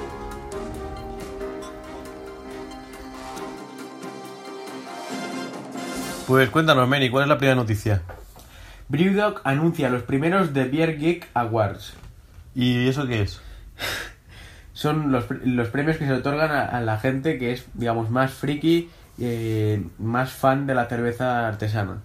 Pues 6.30 6.48
cuéntanos, 6.48 6.88
Meni, 6.88 7.10
¿cuál 7.10 7.24
es 7.24 7.28
la 7.28 7.38
primera 7.38 7.56
noticia? 7.56 8.02
Brewdog 8.86 9.40
anuncia 9.42 9.90
los 9.90 10.04
primeros 10.04 10.52
The 10.52 10.66
Beer 10.66 10.96
Geek 10.96 11.26
Awards. 11.34 11.94
¿Y 12.54 12.86
eso 12.86 13.04
qué 13.08 13.22
es? 13.22 13.42
Son 14.72 15.10
los, 15.10 15.24
los 15.44 15.66
premios 15.70 15.96
que 15.96 16.06
se 16.06 16.12
otorgan 16.12 16.52
a, 16.52 16.66
a 16.66 16.80
la 16.82 16.98
gente 16.98 17.36
que 17.36 17.50
es, 17.50 17.66
digamos, 17.74 18.10
más 18.10 18.30
friki, 18.32 18.90
eh, 19.18 19.84
más 19.98 20.30
fan 20.30 20.68
de 20.68 20.76
la 20.76 20.86
cerveza 20.86 21.48
artesana. 21.48 21.98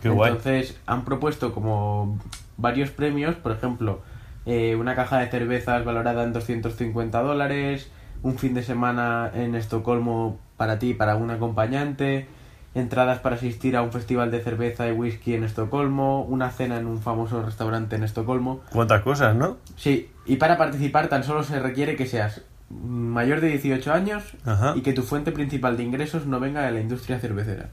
Qué 0.00 0.08
guay. 0.08 0.30
Entonces 0.30 0.80
han 0.86 1.04
propuesto 1.04 1.52
como 1.52 2.18
varios 2.56 2.88
premios, 2.88 3.34
por 3.34 3.52
ejemplo, 3.52 4.00
eh, 4.46 4.74
una 4.74 4.94
caja 4.94 5.18
de 5.18 5.28
cervezas 5.28 5.84
valorada 5.84 6.24
en 6.24 6.32
250 6.32 7.20
dólares, 7.20 7.90
un 8.22 8.38
fin 8.38 8.54
de 8.54 8.62
semana 8.62 9.30
en 9.34 9.54
Estocolmo 9.54 10.40
para 10.56 10.78
ti 10.78 10.92
y 10.92 10.94
para 10.94 11.16
un 11.16 11.30
acompañante, 11.30 12.26
entradas 12.74 13.18
para 13.18 13.36
asistir 13.36 13.76
a 13.76 13.82
un 13.82 13.92
festival 13.92 14.30
de 14.30 14.40
cerveza 14.40 14.88
y 14.88 14.92
whisky 14.92 15.34
en 15.34 15.44
Estocolmo, 15.44 16.22
una 16.22 16.50
cena 16.50 16.78
en 16.78 16.86
un 16.86 17.00
famoso 17.00 17.42
restaurante 17.42 17.96
en 17.96 18.04
Estocolmo. 18.04 18.60
Cuántas 18.70 19.02
cosas, 19.02 19.34
¿no? 19.34 19.56
Sí, 19.76 20.10
y 20.26 20.36
para 20.36 20.56
participar 20.56 21.08
tan 21.08 21.24
solo 21.24 21.42
se 21.42 21.58
requiere 21.58 21.96
que 21.96 22.06
seas 22.06 22.42
mayor 22.70 23.40
de 23.40 23.48
18 23.48 23.92
años 23.92 24.22
Ajá. 24.44 24.74
y 24.76 24.82
que 24.82 24.92
tu 24.92 25.02
fuente 25.02 25.32
principal 25.32 25.76
de 25.76 25.82
ingresos 25.82 26.26
no 26.26 26.38
venga 26.38 26.62
de 26.62 26.70
la 26.70 26.80
industria 26.80 27.18
cervecera. 27.18 27.70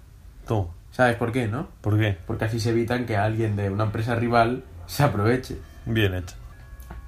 Tú. 0.48 0.68
¿Sabes 0.92 1.16
por 1.18 1.32
qué, 1.32 1.48
no? 1.48 1.68
¿Por 1.82 2.00
qué? 2.00 2.18
porque 2.26 2.46
así 2.46 2.60
se 2.60 2.72
evitan 2.72 3.06
que 3.06 3.18
alguien 3.18 3.56
de 3.56 3.70
una 3.70 3.84
empresa 3.84 4.16
rival 4.16 4.64
se 4.88 5.04
aproveche. 5.04 5.58
Bien 5.86 6.16
hecho. 6.16 6.36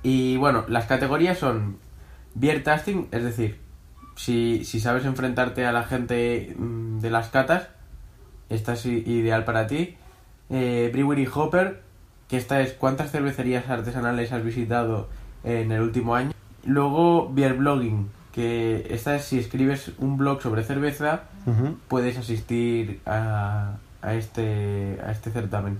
Y 0.03 0.37
bueno, 0.37 0.65
las 0.67 0.85
categorías 0.85 1.39
son 1.39 1.77
beer 2.35 2.63
tasting, 2.63 3.07
es 3.11 3.23
decir, 3.23 3.59
si, 4.15 4.63
si 4.65 4.79
sabes 4.79 5.05
enfrentarte 5.05 5.65
a 5.65 5.71
la 5.71 5.83
gente 5.83 6.53
mm, 6.57 6.99
de 6.99 7.09
las 7.09 7.29
catas, 7.29 7.69
esta 8.49 8.73
es 8.73 8.85
ideal 8.85 9.45
para 9.45 9.67
ti. 9.67 9.95
Eh, 10.49 10.89
brewery 10.91 11.27
hopper, 11.31 11.81
que 12.27 12.37
esta 12.37 12.61
es 12.61 12.73
cuántas 12.73 13.11
cervecerías 13.11 13.69
artesanales 13.69 14.31
has 14.31 14.43
visitado 14.43 15.07
en 15.43 15.71
el 15.71 15.81
último 15.81 16.15
año. 16.15 16.31
Luego 16.65 17.31
beer 17.31 17.53
blogging, 17.55 18.09
que 18.33 18.87
esta 18.89 19.15
es 19.15 19.25
si 19.25 19.39
escribes 19.39 19.91
un 19.97 20.17
blog 20.17 20.41
sobre 20.41 20.63
cerveza, 20.63 21.23
puedes 21.87 22.17
asistir 22.17 22.99
a, 23.05 23.77
a 24.01 24.13
este 24.15 24.99
a 25.05 25.11
este 25.11 25.31
certamen. 25.31 25.79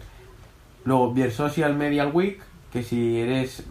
Luego 0.86 1.14
Beer 1.14 1.32
Social 1.32 1.76
Media 1.76 2.08
Week, 2.08 2.40
que 2.72 2.84
si 2.84 3.20
eres 3.20 3.64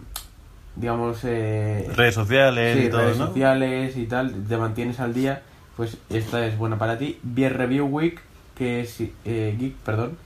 digamos 0.77 1.25
eh, 1.25 1.91
Redes 1.97 2.15
sociales 2.15 2.79
sí, 2.79 2.85
y 2.87 2.91
todo, 2.91 3.01
redes 3.01 3.19
¿no? 3.19 3.27
sociales 3.29 3.97
y 3.97 4.07
tal, 4.07 4.45
te 4.47 4.57
mantienes 4.57 5.01
al 5.01 5.13
día, 5.13 5.43
pues 5.77 5.97
esta 6.11 6.47
es 6.47 6.57
buena 6.57 6.79
para 6.79 6.99
ti. 6.99 7.19
Beer 7.23 7.57
Review 7.57 7.87
Week, 7.87 8.21
que 8.59 8.81
es 8.83 9.01
eh, 9.25 9.57
geek, 9.59 9.75
perdón, 9.77 10.19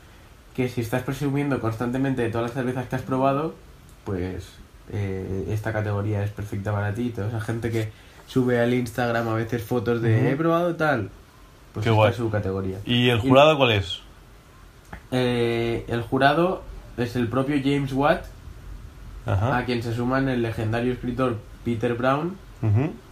que 0.57 0.69
si 0.69 0.81
estás 0.81 1.03
presumiendo 1.03 1.61
constantemente 1.61 2.23
de 2.23 2.31
todas 2.31 2.47
las 2.49 2.55
cervezas 2.55 2.89
que 2.89 2.97
has 2.97 3.03
probado, 3.03 3.55
pues 4.05 4.49
eh, 4.93 5.47
esta 5.51 5.73
categoría 5.73 6.25
es 6.25 6.31
perfecta 6.31 6.73
para 6.73 6.93
ti. 6.95 7.11
Toda 7.11 7.29
esa 7.29 7.41
gente 7.41 7.71
que 7.71 7.91
sube 8.27 8.59
al 8.61 8.73
Instagram 8.75 9.29
a 9.29 9.35
veces 9.35 9.63
fotos 9.63 10.01
de 10.03 10.31
he 10.33 10.37
probado 10.37 10.75
tal, 10.77 11.11
pues 11.73 11.85
Qué 11.85 11.91
esta 11.91 11.93
guay. 11.97 12.11
es 12.11 12.17
su 12.17 12.31
categoría. 12.31 12.79
¿Y 12.85 13.09
el 13.11 13.21
jurado 13.21 13.57
cuál 13.57 13.73
es? 13.73 14.01
Eh, 15.11 15.85
el 15.89 16.03
jurado 16.03 16.63
es 16.97 17.17
el 17.17 17.29
propio 17.29 17.57
James 17.63 17.93
Watt, 17.93 18.25
Ajá. 19.27 19.59
a 19.59 19.65
quien 19.65 19.83
se 19.83 19.95
suman 19.95 20.29
el 20.29 20.43
legendario 20.43 20.93
escritor 20.93 21.39
Peter 21.65 21.95
Brown, 21.95 22.37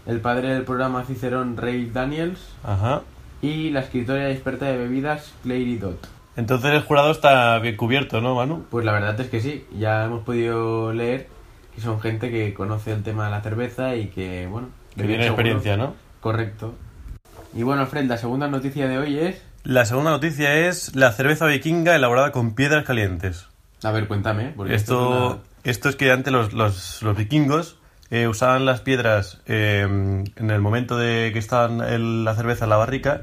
el 0.06 0.20
padre 0.20 0.52
del 0.54 0.62
programa 0.64 1.04
Cicerón 1.04 1.56
Ray 1.56 1.90
Daniels 1.90 2.38
Ajá. 2.62 3.02
Y 3.42 3.70
la 3.70 3.80
escritora 3.80 4.28
y 4.28 4.32
experta 4.32 4.66
de 4.66 4.76
bebidas 4.78 5.32
Clary 5.42 5.76
Dot. 5.78 6.08
Entonces 6.36 6.70
el 6.72 6.82
jurado 6.82 7.10
está 7.10 7.58
bien 7.58 7.76
cubierto, 7.76 8.20
¿no, 8.20 8.34
Manu? 8.36 8.64
Pues 8.70 8.84
la 8.84 8.92
verdad 8.92 9.18
es 9.20 9.28
que 9.28 9.40
sí, 9.40 9.64
ya 9.76 10.04
hemos 10.04 10.22
podido 10.24 10.92
leer 10.92 11.28
que 11.74 11.80
son 11.80 12.00
gente 12.00 12.30
que 12.30 12.54
conoce 12.54 12.92
el 12.92 13.02
tema 13.02 13.24
de 13.26 13.30
la 13.30 13.40
cerveza 13.42 13.96
y 13.96 14.06
que, 14.08 14.46
bueno, 14.46 14.68
Que 14.96 15.04
tiene 15.04 15.26
experiencia, 15.26 15.76
¿no? 15.76 15.94
Correcto. 16.20 16.74
Y 17.54 17.62
bueno, 17.62 17.86
Fred, 17.86 18.04
la 18.06 18.16
segunda 18.16 18.48
noticia 18.48 18.86
de 18.88 18.98
hoy 18.98 19.18
es... 19.18 19.42
La 19.64 19.84
segunda 19.84 20.10
noticia 20.10 20.54
es 20.68 20.94
la 20.94 21.12
cerveza 21.12 21.46
vikinga 21.46 21.94
elaborada 21.96 22.32
con 22.32 22.54
piedras 22.54 22.84
calientes. 22.84 23.48
A 23.82 23.90
ver, 23.90 24.06
cuéntame. 24.06 24.52
Porque 24.56 24.74
esto, 24.74 24.94
Esto, 24.94 25.16
es 25.26 25.32
una- 25.32 25.42
esto 25.64 25.88
es 25.88 25.96
que 25.96 26.10
antes 26.12 26.32
los, 26.32 26.52
los, 26.52 27.02
los 27.02 27.16
vikingos 27.16 27.78
eh, 28.10 28.28
usaban 28.28 28.64
las 28.66 28.80
piedras 28.80 29.40
eh, 29.46 29.82
en 30.36 30.50
el 30.50 30.60
momento 30.60 30.96
de 30.98 31.30
que 31.32 31.38
estaban 31.38 31.80
el- 31.80 32.24
la 32.24 32.34
cerveza 32.34 32.64
en 32.64 32.70
la 32.70 32.76
barrica, 32.76 33.22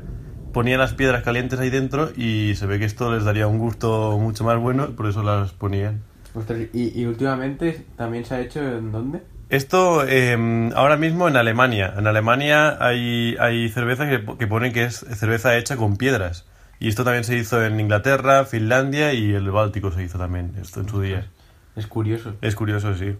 ponían 0.53 0.79
las 0.79 0.93
piedras 0.93 1.23
calientes 1.23 1.59
ahí 1.59 1.69
dentro 1.69 2.09
y 2.15 2.55
se 2.55 2.65
ve 2.65 2.79
que 2.79 2.85
esto 2.85 3.13
les 3.13 3.23
daría 3.25 3.47
un 3.47 3.59
gusto 3.59 4.17
mucho 4.19 4.43
más 4.43 4.57
bueno, 4.59 4.87
por 4.95 5.07
eso 5.07 5.23
las 5.23 5.51
ponían. 5.51 6.01
Ostras, 6.33 6.59
y, 6.73 6.99
y 6.99 7.05
últimamente 7.05 7.85
también 7.95 8.25
se 8.25 8.35
ha 8.35 8.41
hecho 8.41 8.59
en 8.61 8.91
dónde? 8.91 9.21
Esto 9.49 10.03
eh, 10.05 10.69
ahora 10.75 10.97
mismo 10.97 11.27
en 11.27 11.37
Alemania. 11.37 11.93
En 11.97 12.05
Alemania 12.05 12.77
hay, 12.85 13.35
hay 13.39 13.69
cerveza 13.69 14.07
que, 14.09 14.25
que 14.37 14.47
ponen 14.47 14.73
que 14.73 14.83
es 14.83 15.05
cerveza 15.15 15.57
hecha 15.57 15.77
con 15.77 15.95
piedras. 15.97 16.45
Y 16.79 16.89
esto 16.89 17.03
también 17.03 17.23
se 17.23 17.35
hizo 17.37 17.63
en 17.65 17.79
Inglaterra, 17.79 18.45
Finlandia 18.45 19.13
y 19.13 19.33
el 19.33 19.49
Báltico 19.49 19.91
se 19.91 20.03
hizo 20.03 20.17
también, 20.17 20.53
esto 20.61 20.81
en 20.81 20.89
su 20.89 21.01
día. 21.01 21.27
Es 21.75 21.87
curioso. 21.87 22.35
Es 22.41 22.55
curioso, 22.55 22.93
sí. 22.95 23.15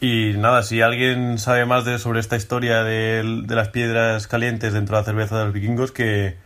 Y 0.00 0.34
nada, 0.36 0.62
si 0.62 0.80
alguien 0.80 1.38
sabe 1.38 1.66
más 1.66 1.84
de, 1.84 1.98
sobre 1.98 2.20
esta 2.20 2.36
historia 2.36 2.84
de, 2.84 3.42
de 3.44 3.54
las 3.54 3.68
piedras 3.68 4.28
calientes 4.28 4.72
dentro 4.72 4.96
de 4.96 5.02
la 5.02 5.04
cerveza 5.04 5.38
de 5.38 5.44
los 5.46 5.52
vikingos, 5.52 5.90
que, 5.90 6.36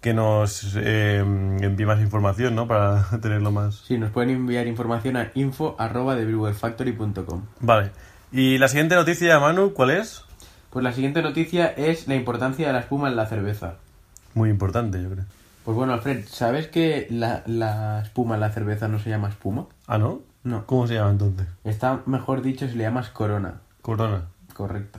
que 0.00 0.14
nos 0.14 0.74
eh, 0.76 1.18
envíe 1.18 1.86
más 1.86 2.00
información, 2.00 2.54
¿no? 2.54 2.66
Para 2.66 3.04
tenerlo 3.20 3.50
más. 3.50 3.82
Sí, 3.86 3.98
nos 3.98 4.10
pueden 4.10 4.30
enviar 4.30 4.66
información 4.66 5.16
a 5.16 5.30
info.thebrewfactory.com. 5.34 7.42
Vale. 7.60 7.90
Y 8.32 8.58
la 8.58 8.68
siguiente 8.68 8.94
noticia, 8.94 9.40
Manu, 9.40 9.72
¿cuál 9.74 9.90
es? 9.90 10.24
Pues 10.70 10.84
la 10.84 10.92
siguiente 10.92 11.20
noticia 11.20 11.66
es 11.66 12.06
la 12.06 12.14
importancia 12.14 12.68
de 12.68 12.72
la 12.72 12.78
espuma 12.80 13.08
en 13.08 13.16
la 13.16 13.26
cerveza. 13.26 13.74
Muy 14.34 14.50
importante, 14.50 15.02
yo 15.02 15.10
creo. 15.10 15.24
Pues 15.64 15.76
bueno, 15.76 15.92
Alfred, 15.92 16.24
¿sabes 16.28 16.68
que 16.68 17.08
la, 17.10 17.42
la 17.46 18.02
espuma 18.02 18.36
en 18.36 18.40
la 18.40 18.50
cerveza 18.50 18.86
no 18.88 19.00
se 19.00 19.10
llama 19.10 19.28
espuma? 19.28 19.66
Ah, 19.86 19.98
¿no? 19.98 20.20
No. 20.42 20.66
¿Cómo 20.66 20.86
se 20.86 20.94
llama 20.94 21.10
entonces? 21.10 21.46
Está 21.64 22.02
mejor 22.06 22.42
dicho 22.42 22.66
si 22.68 22.74
le 22.74 22.84
llamas 22.84 23.10
corona. 23.10 23.60
Corona. 23.82 24.28
Correcto. 24.54 24.98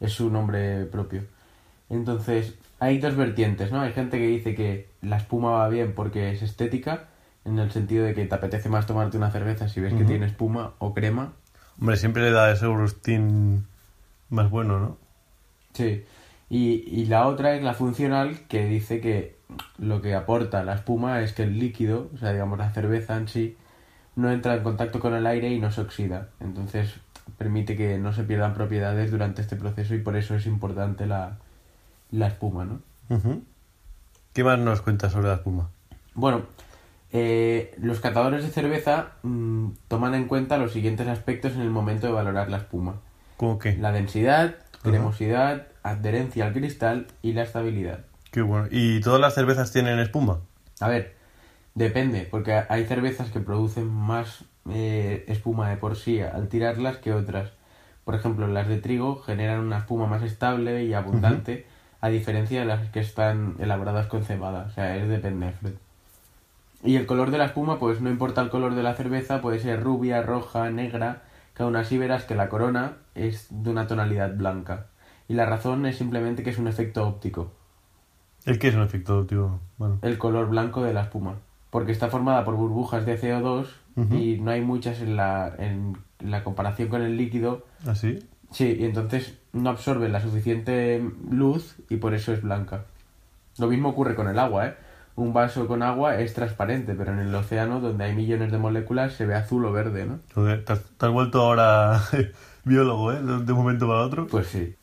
Es 0.00 0.12
su 0.12 0.30
nombre 0.30 0.84
propio. 0.86 1.24
Entonces, 1.90 2.54
hay 2.80 2.98
dos 2.98 3.16
vertientes, 3.16 3.70
¿no? 3.70 3.80
Hay 3.80 3.92
gente 3.92 4.18
que 4.18 4.26
dice 4.26 4.54
que 4.54 4.88
la 5.02 5.18
espuma 5.18 5.50
va 5.50 5.68
bien 5.68 5.94
porque 5.94 6.32
es 6.32 6.42
estética, 6.42 7.04
en 7.44 7.58
el 7.58 7.70
sentido 7.70 8.04
de 8.04 8.14
que 8.14 8.24
te 8.24 8.34
apetece 8.34 8.68
más 8.68 8.86
tomarte 8.86 9.16
una 9.16 9.30
cerveza 9.30 9.68
si 9.68 9.80
ves 9.80 9.94
que 9.94 10.04
tiene 10.04 10.26
espuma 10.26 10.72
o 10.78 10.94
crema. 10.94 11.32
Hombre, 11.80 11.96
siempre 11.96 12.22
le 12.22 12.30
da 12.30 12.50
ese 12.50 12.66
gustín 12.66 13.66
más 14.30 14.50
bueno, 14.50 14.78
¿no? 14.78 14.96
Sí. 15.74 16.04
Y, 16.48 16.84
y 16.86 17.06
la 17.06 17.26
otra 17.26 17.54
es 17.54 17.62
la 17.62 17.74
funcional, 17.74 18.40
que 18.48 18.66
dice 18.66 19.00
que 19.00 19.36
lo 19.78 20.00
que 20.00 20.14
aporta 20.14 20.64
la 20.64 20.74
espuma 20.74 21.20
es 21.20 21.32
que 21.32 21.44
el 21.44 21.58
líquido, 21.58 22.10
o 22.14 22.18
sea, 22.18 22.32
digamos 22.32 22.58
la 22.58 22.70
cerveza 22.72 23.16
en 23.16 23.28
sí, 23.28 23.56
no 24.16 24.30
entra 24.30 24.54
en 24.54 24.62
contacto 24.62 25.00
con 25.00 25.14
el 25.14 25.26
aire 25.26 25.50
y 25.50 25.60
no 25.60 25.70
se 25.72 25.80
oxida. 25.80 26.28
Entonces 26.40 26.94
permite 27.38 27.76
que 27.76 27.98
no 27.98 28.12
se 28.12 28.24
pierdan 28.24 28.54
propiedades 28.54 29.10
durante 29.10 29.42
este 29.42 29.56
proceso 29.56 29.94
y 29.94 29.98
por 29.98 30.16
eso 30.16 30.34
es 30.34 30.46
importante 30.46 31.06
la, 31.06 31.38
la 32.10 32.26
espuma, 32.28 32.64
¿no? 32.64 32.80
¿Qué 34.32 34.44
más 34.44 34.58
nos 34.58 34.80
cuentas 34.80 35.12
sobre 35.12 35.28
la 35.28 35.34
espuma? 35.34 35.68
Bueno, 36.14 36.42
eh, 37.12 37.74
los 37.78 38.00
catadores 38.00 38.42
de 38.42 38.50
cerveza 38.50 39.12
mm, 39.22 39.68
toman 39.88 40.14
en 40.14 40.26
cuenta 40.26 40.56
los 40.56 40.72
siguientes 40.72 41.06
aspectos 41.08 41.52
en 41.52 41.60
el 41.60 41.70
momento 41.70 42.06
de 42.06 42.12
valorar 42.12 42.50
la 42.50 42.58
espuma. 42.58 42.94
¿Cómo 43.36 43.58
qué? 43.58 43.76
La 43.76 43.92
densidad, 43.92 44.56
cremosidad, 44.82 45.66
adherencia 45.82 46.46
al 46.46 46.52
cristal 46.52 47.06
y 47.20 47.32
la 47.32 47.42
estabilidad. 47.42 48.00
Qué 48.30 48.40
bueno. 48.40 48.68
¿Y 48.70 49.00
todas 49.00 49.20
las 49.20 49.34
cervezas 49.34 49.72
tienen 49.72 49.98
espuma? 49.98 50.40
A 50.80 50.88
ver, 50.88 51.14
depende, 51.74 52.26
porque 52.30 52.62
hay 52.68 52.84
cervezas 52.84 53.30
que 53.30 53.40
producen 53.40 53.88
más 53.88 54.44
eh, 54.70 55.24
espuma 55.28 55.68
de 55.68 55.76
por 55.76 55.96
sí 55.96 56.20
al 56.20 56.48
tirarlas 56.48 56.98
que 56.98 57.12
otras. 57.12 57.50
Por 58.04 58.14
ejemplo, 58.14 58.46
las 58.48 58.68
de 58.68 58.78
trigo 58.78 59.16
generan 59.22 59.60
una 59.60 59.78
espuma 59.78 60.06
más 60.06 60.22
estable 60.22 60.84
y 60.84 60.94
abundante, 60.94 61.66
a 62.00 62.08
diferencia 62.08 62.60
de 62.60 62.66
las 62.66 62.90
que 62.90 63.00
están 63.00 63.56
elaboradas 63.60 64.06
con 64.06 64.24
cebada. 64.24 64.66
O 64.68 64.70
sea, 64.70 64.96
es 64.96 65.08
depende, 65.08 65.52
Fred. 65.52 65.74
Y 66.84 66.96
el 66.96 67.06
color 67.06 67.30
de 67.30 67.38
la 67.38 67.46
espuma, 67.46 67.78
pues 67.78 68.00
no 68.00 68.10
importa 68.10 68.40
el 68.40 68.50
color 68.50 68.74
de 68.74 68.82
la 68.82 68.94
cerveza, 68.94 69.40
puede 69.40 69.60
ser 69.60 69.80
rubia, 69.80 70.20
roja, 70.22 70.68
negra, 70.70 71.22
que 71.54 71.62
aún 71.62 71.76
así 71.76 71.96
verás 71.96 72.24
que 72.24 72.34
la 72.34 72.48
corona 72.48 72.96
es 73.14 73.46
de 73.50 73.70
una 73.70 73.86
tonalidad 73.86 74.34
blanca. 74.36 74.86
Y 75.28 75.34
la 75.34 75.46
razón 75.46 75.86
es 75.86 75.96
simplemente 75.96 76.42
que 76.42 76.50
es 76.50 76.58
un 76.58 76.66
efecto 76.66 77.06
óptico. 77.06 77.52
¿El 78.44 78.58
qué 78.58 78.68
es 78.68 78.74
un 78.74 78.82
efecto 78.82 79.18
óptico? 79.18 79.60
Bueno. 79.78 79.98
el 80.02 80.18
color 80.18 80.48
blanco 80.48 80.82
de 80.82 80.92
la 80.92 81.02
espuma. 81.02 81.36
Porque 81.72 81.90
está 81.90 82.08
formada 82.08 82.44
por 82.44 82.54
burbujas 82.54 83.06
de 83.06 83.18
CO2 83.18 83.66
y 84.10 84.38
no 84.40 84.50
hay 84.50 84.60
muchas 84.60 85.00
en 85.00 85.16
la, 85.16 85.54
en 85.58 85.96
la 86.20 86.44
comparación 86.44 86.88
con 86.88 87.00
el 87.00 87.16
líquido. 87.16 87.64
¿Así? 87.86 88.18
Sí, 88.50 88.76
y 88.78 88.84
entonces 88.84 89.38
no 89.54 89.70
absorbe 89.70 90.10
la 90.10 90.20
suficiente 90.20 91.02
luz 91.30 91.76
y 91.88 91.96
por 91.96 92.12
eso 92.12 92.34
es 92.34 92.42
blanca. 92.42 92.84
Lo 93.58 93.68
mismo 93.68 93.88
ocurre 93.88 94.14
con 94.14 94.28
el 94.28 94.38
agua, 94.38 94.66
¿eh? 94.66 94.74
Un 95.16 95.32
vaso 95.32 95.66
con 95.66 95.82
agua 95.82 96.20
es 96.20 96.34
transparente, 96.34 96.94
pero 96.94 97.12
en 97.12 97.20
el 97.20 97.34
océano, 97.34 97.80
donde 97.80 98.04
hay 98.04 98.14
millones 98.14 98.52
de 98.52 98.58
moléculas, 98.58 99.14
se 99.14 99.24
ve 99.24 99.34
azul 99.34 99.64
o 99.64 99.72
verde, 99.72 100.04
¿no? 100.04 100.20
Joder, 100.34 100.64
te 100.64 100.74
has, 100.74 100.82
te 100.82 101.06
has 101.06 101.12
vuelto 101.12 101.40
ahora 101.40 102.02
biólogo, 102.64 103.12
¿eh? 103.12 103.22
De 103.22 103.44
de 103.44 103.52
un 103.52 103.58
momento 103.58 103.88
para 103.88 104.02
otro. 104.02 104.26
Pues 104.26 104.48
sí. 104.48 104.74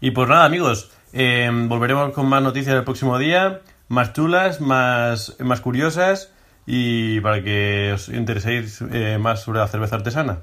Y 0.00 0.10
pues 0.10 0.28
nada, 0.28 0.44
amigos, 0.44 0.90
eh, 1.12 1.50
volveremos 1.68 2.12
con 2.12 2.28
más 2.28 2.42
noticias 2.42 2.76
el 2.76 2.84
próximo 2.84 3.18
día, 3.18 3.60
más 3.88 4.12
chulas, 4.12 4.60
más, 4.60 5.36
más 5.40 5.60
curiosas 5.60 6.32
y 6.66 7.20
para 7.20 7.42
que 7.42 7.92
os 7.94 8.08
intereséis 8.08 8.82
eh, 8.92 9.18
más 9.18 9.42
sobre 9.42 9.58
la 9.60 9.68
cerveza 9.68 9.96
artesana. 9.96 10.40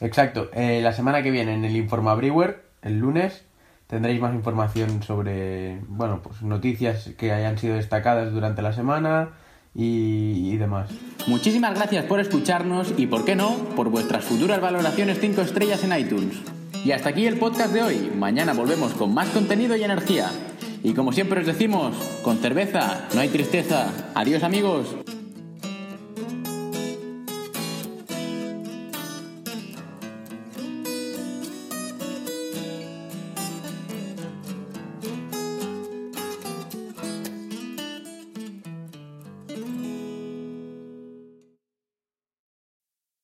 Exacto. 0.00 0.50
Eh, 0.52 0.80
la 0.82 0.92
semana 0.92 1.22
que 1.22 1.30
viene 1.30 1.54
en 1.54 1.64
el 1.64 1.74
Informa 1.76 2.14
Brewer, 2.14 2.64
el 2.82 2.98
lunes, 2.98 3.44
tendréis 3.86 4.20
más 4.20 4.34
información 4.34 5.02
sobre, 5.02 5.80
bueno, 5.88 6.20
pues 6.22 6.42
noticias 6.42 7.10
que 7.16 7.32
hayan 7.32 7.56
sido 7.58 7.76
destacadas 7.76 8.32
durante 8.32 8.60
la 8.60 8.72
semana 8.72 9.30
y, 9.74 10.52
y 10.52 10.56
demás. 10.58 10.90
Muchísimas 11.26 11.74
gracias 11.74 12.04
por 12.04 12.20
escucharnos 12.20 12.92
y, 12.98 13.06
por 13.06 13.24
qué 13.24 13.34
no, 13.34 13.56
por 13.76 13.88
vuestras 13.88 14.24
futuras 14.24 14.60
valoraciones 14.60 15.18
5 15.20 15.40
estrellas 15.40 15.82
en 15.84 15.98
iTunes. 15.98 16.42
Y 16.84 16.92
hasta 16.92 17.08
aquí 17.08 17.26
el 17.26 17.38
podcast 17.38 17.72
de 17.72 17.82
hoy. 17.82 18.12
Mañana 18.14 18.52
volvemos 18.52 18.92
con 18.92 19.14
más 19.14 19.28
contenido 19.28 19.74
y 19.74 19.84
energía. 19.84 20.30
Y 20.84 20.92
como 20.92 21.12
siempre 21.12 21.40
os 21.40 21.46
decimos, 21.46 21.96
con 22.22 22.36
cerveza 22.36 23.08
no 23.14 23.20
hay 23.20 23.30
tristeza. 23.30 24.10
Adiós 24.14 24.42
amigos. 24.42 24.94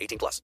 18 0.00 0.18
plus. 0.18 0.36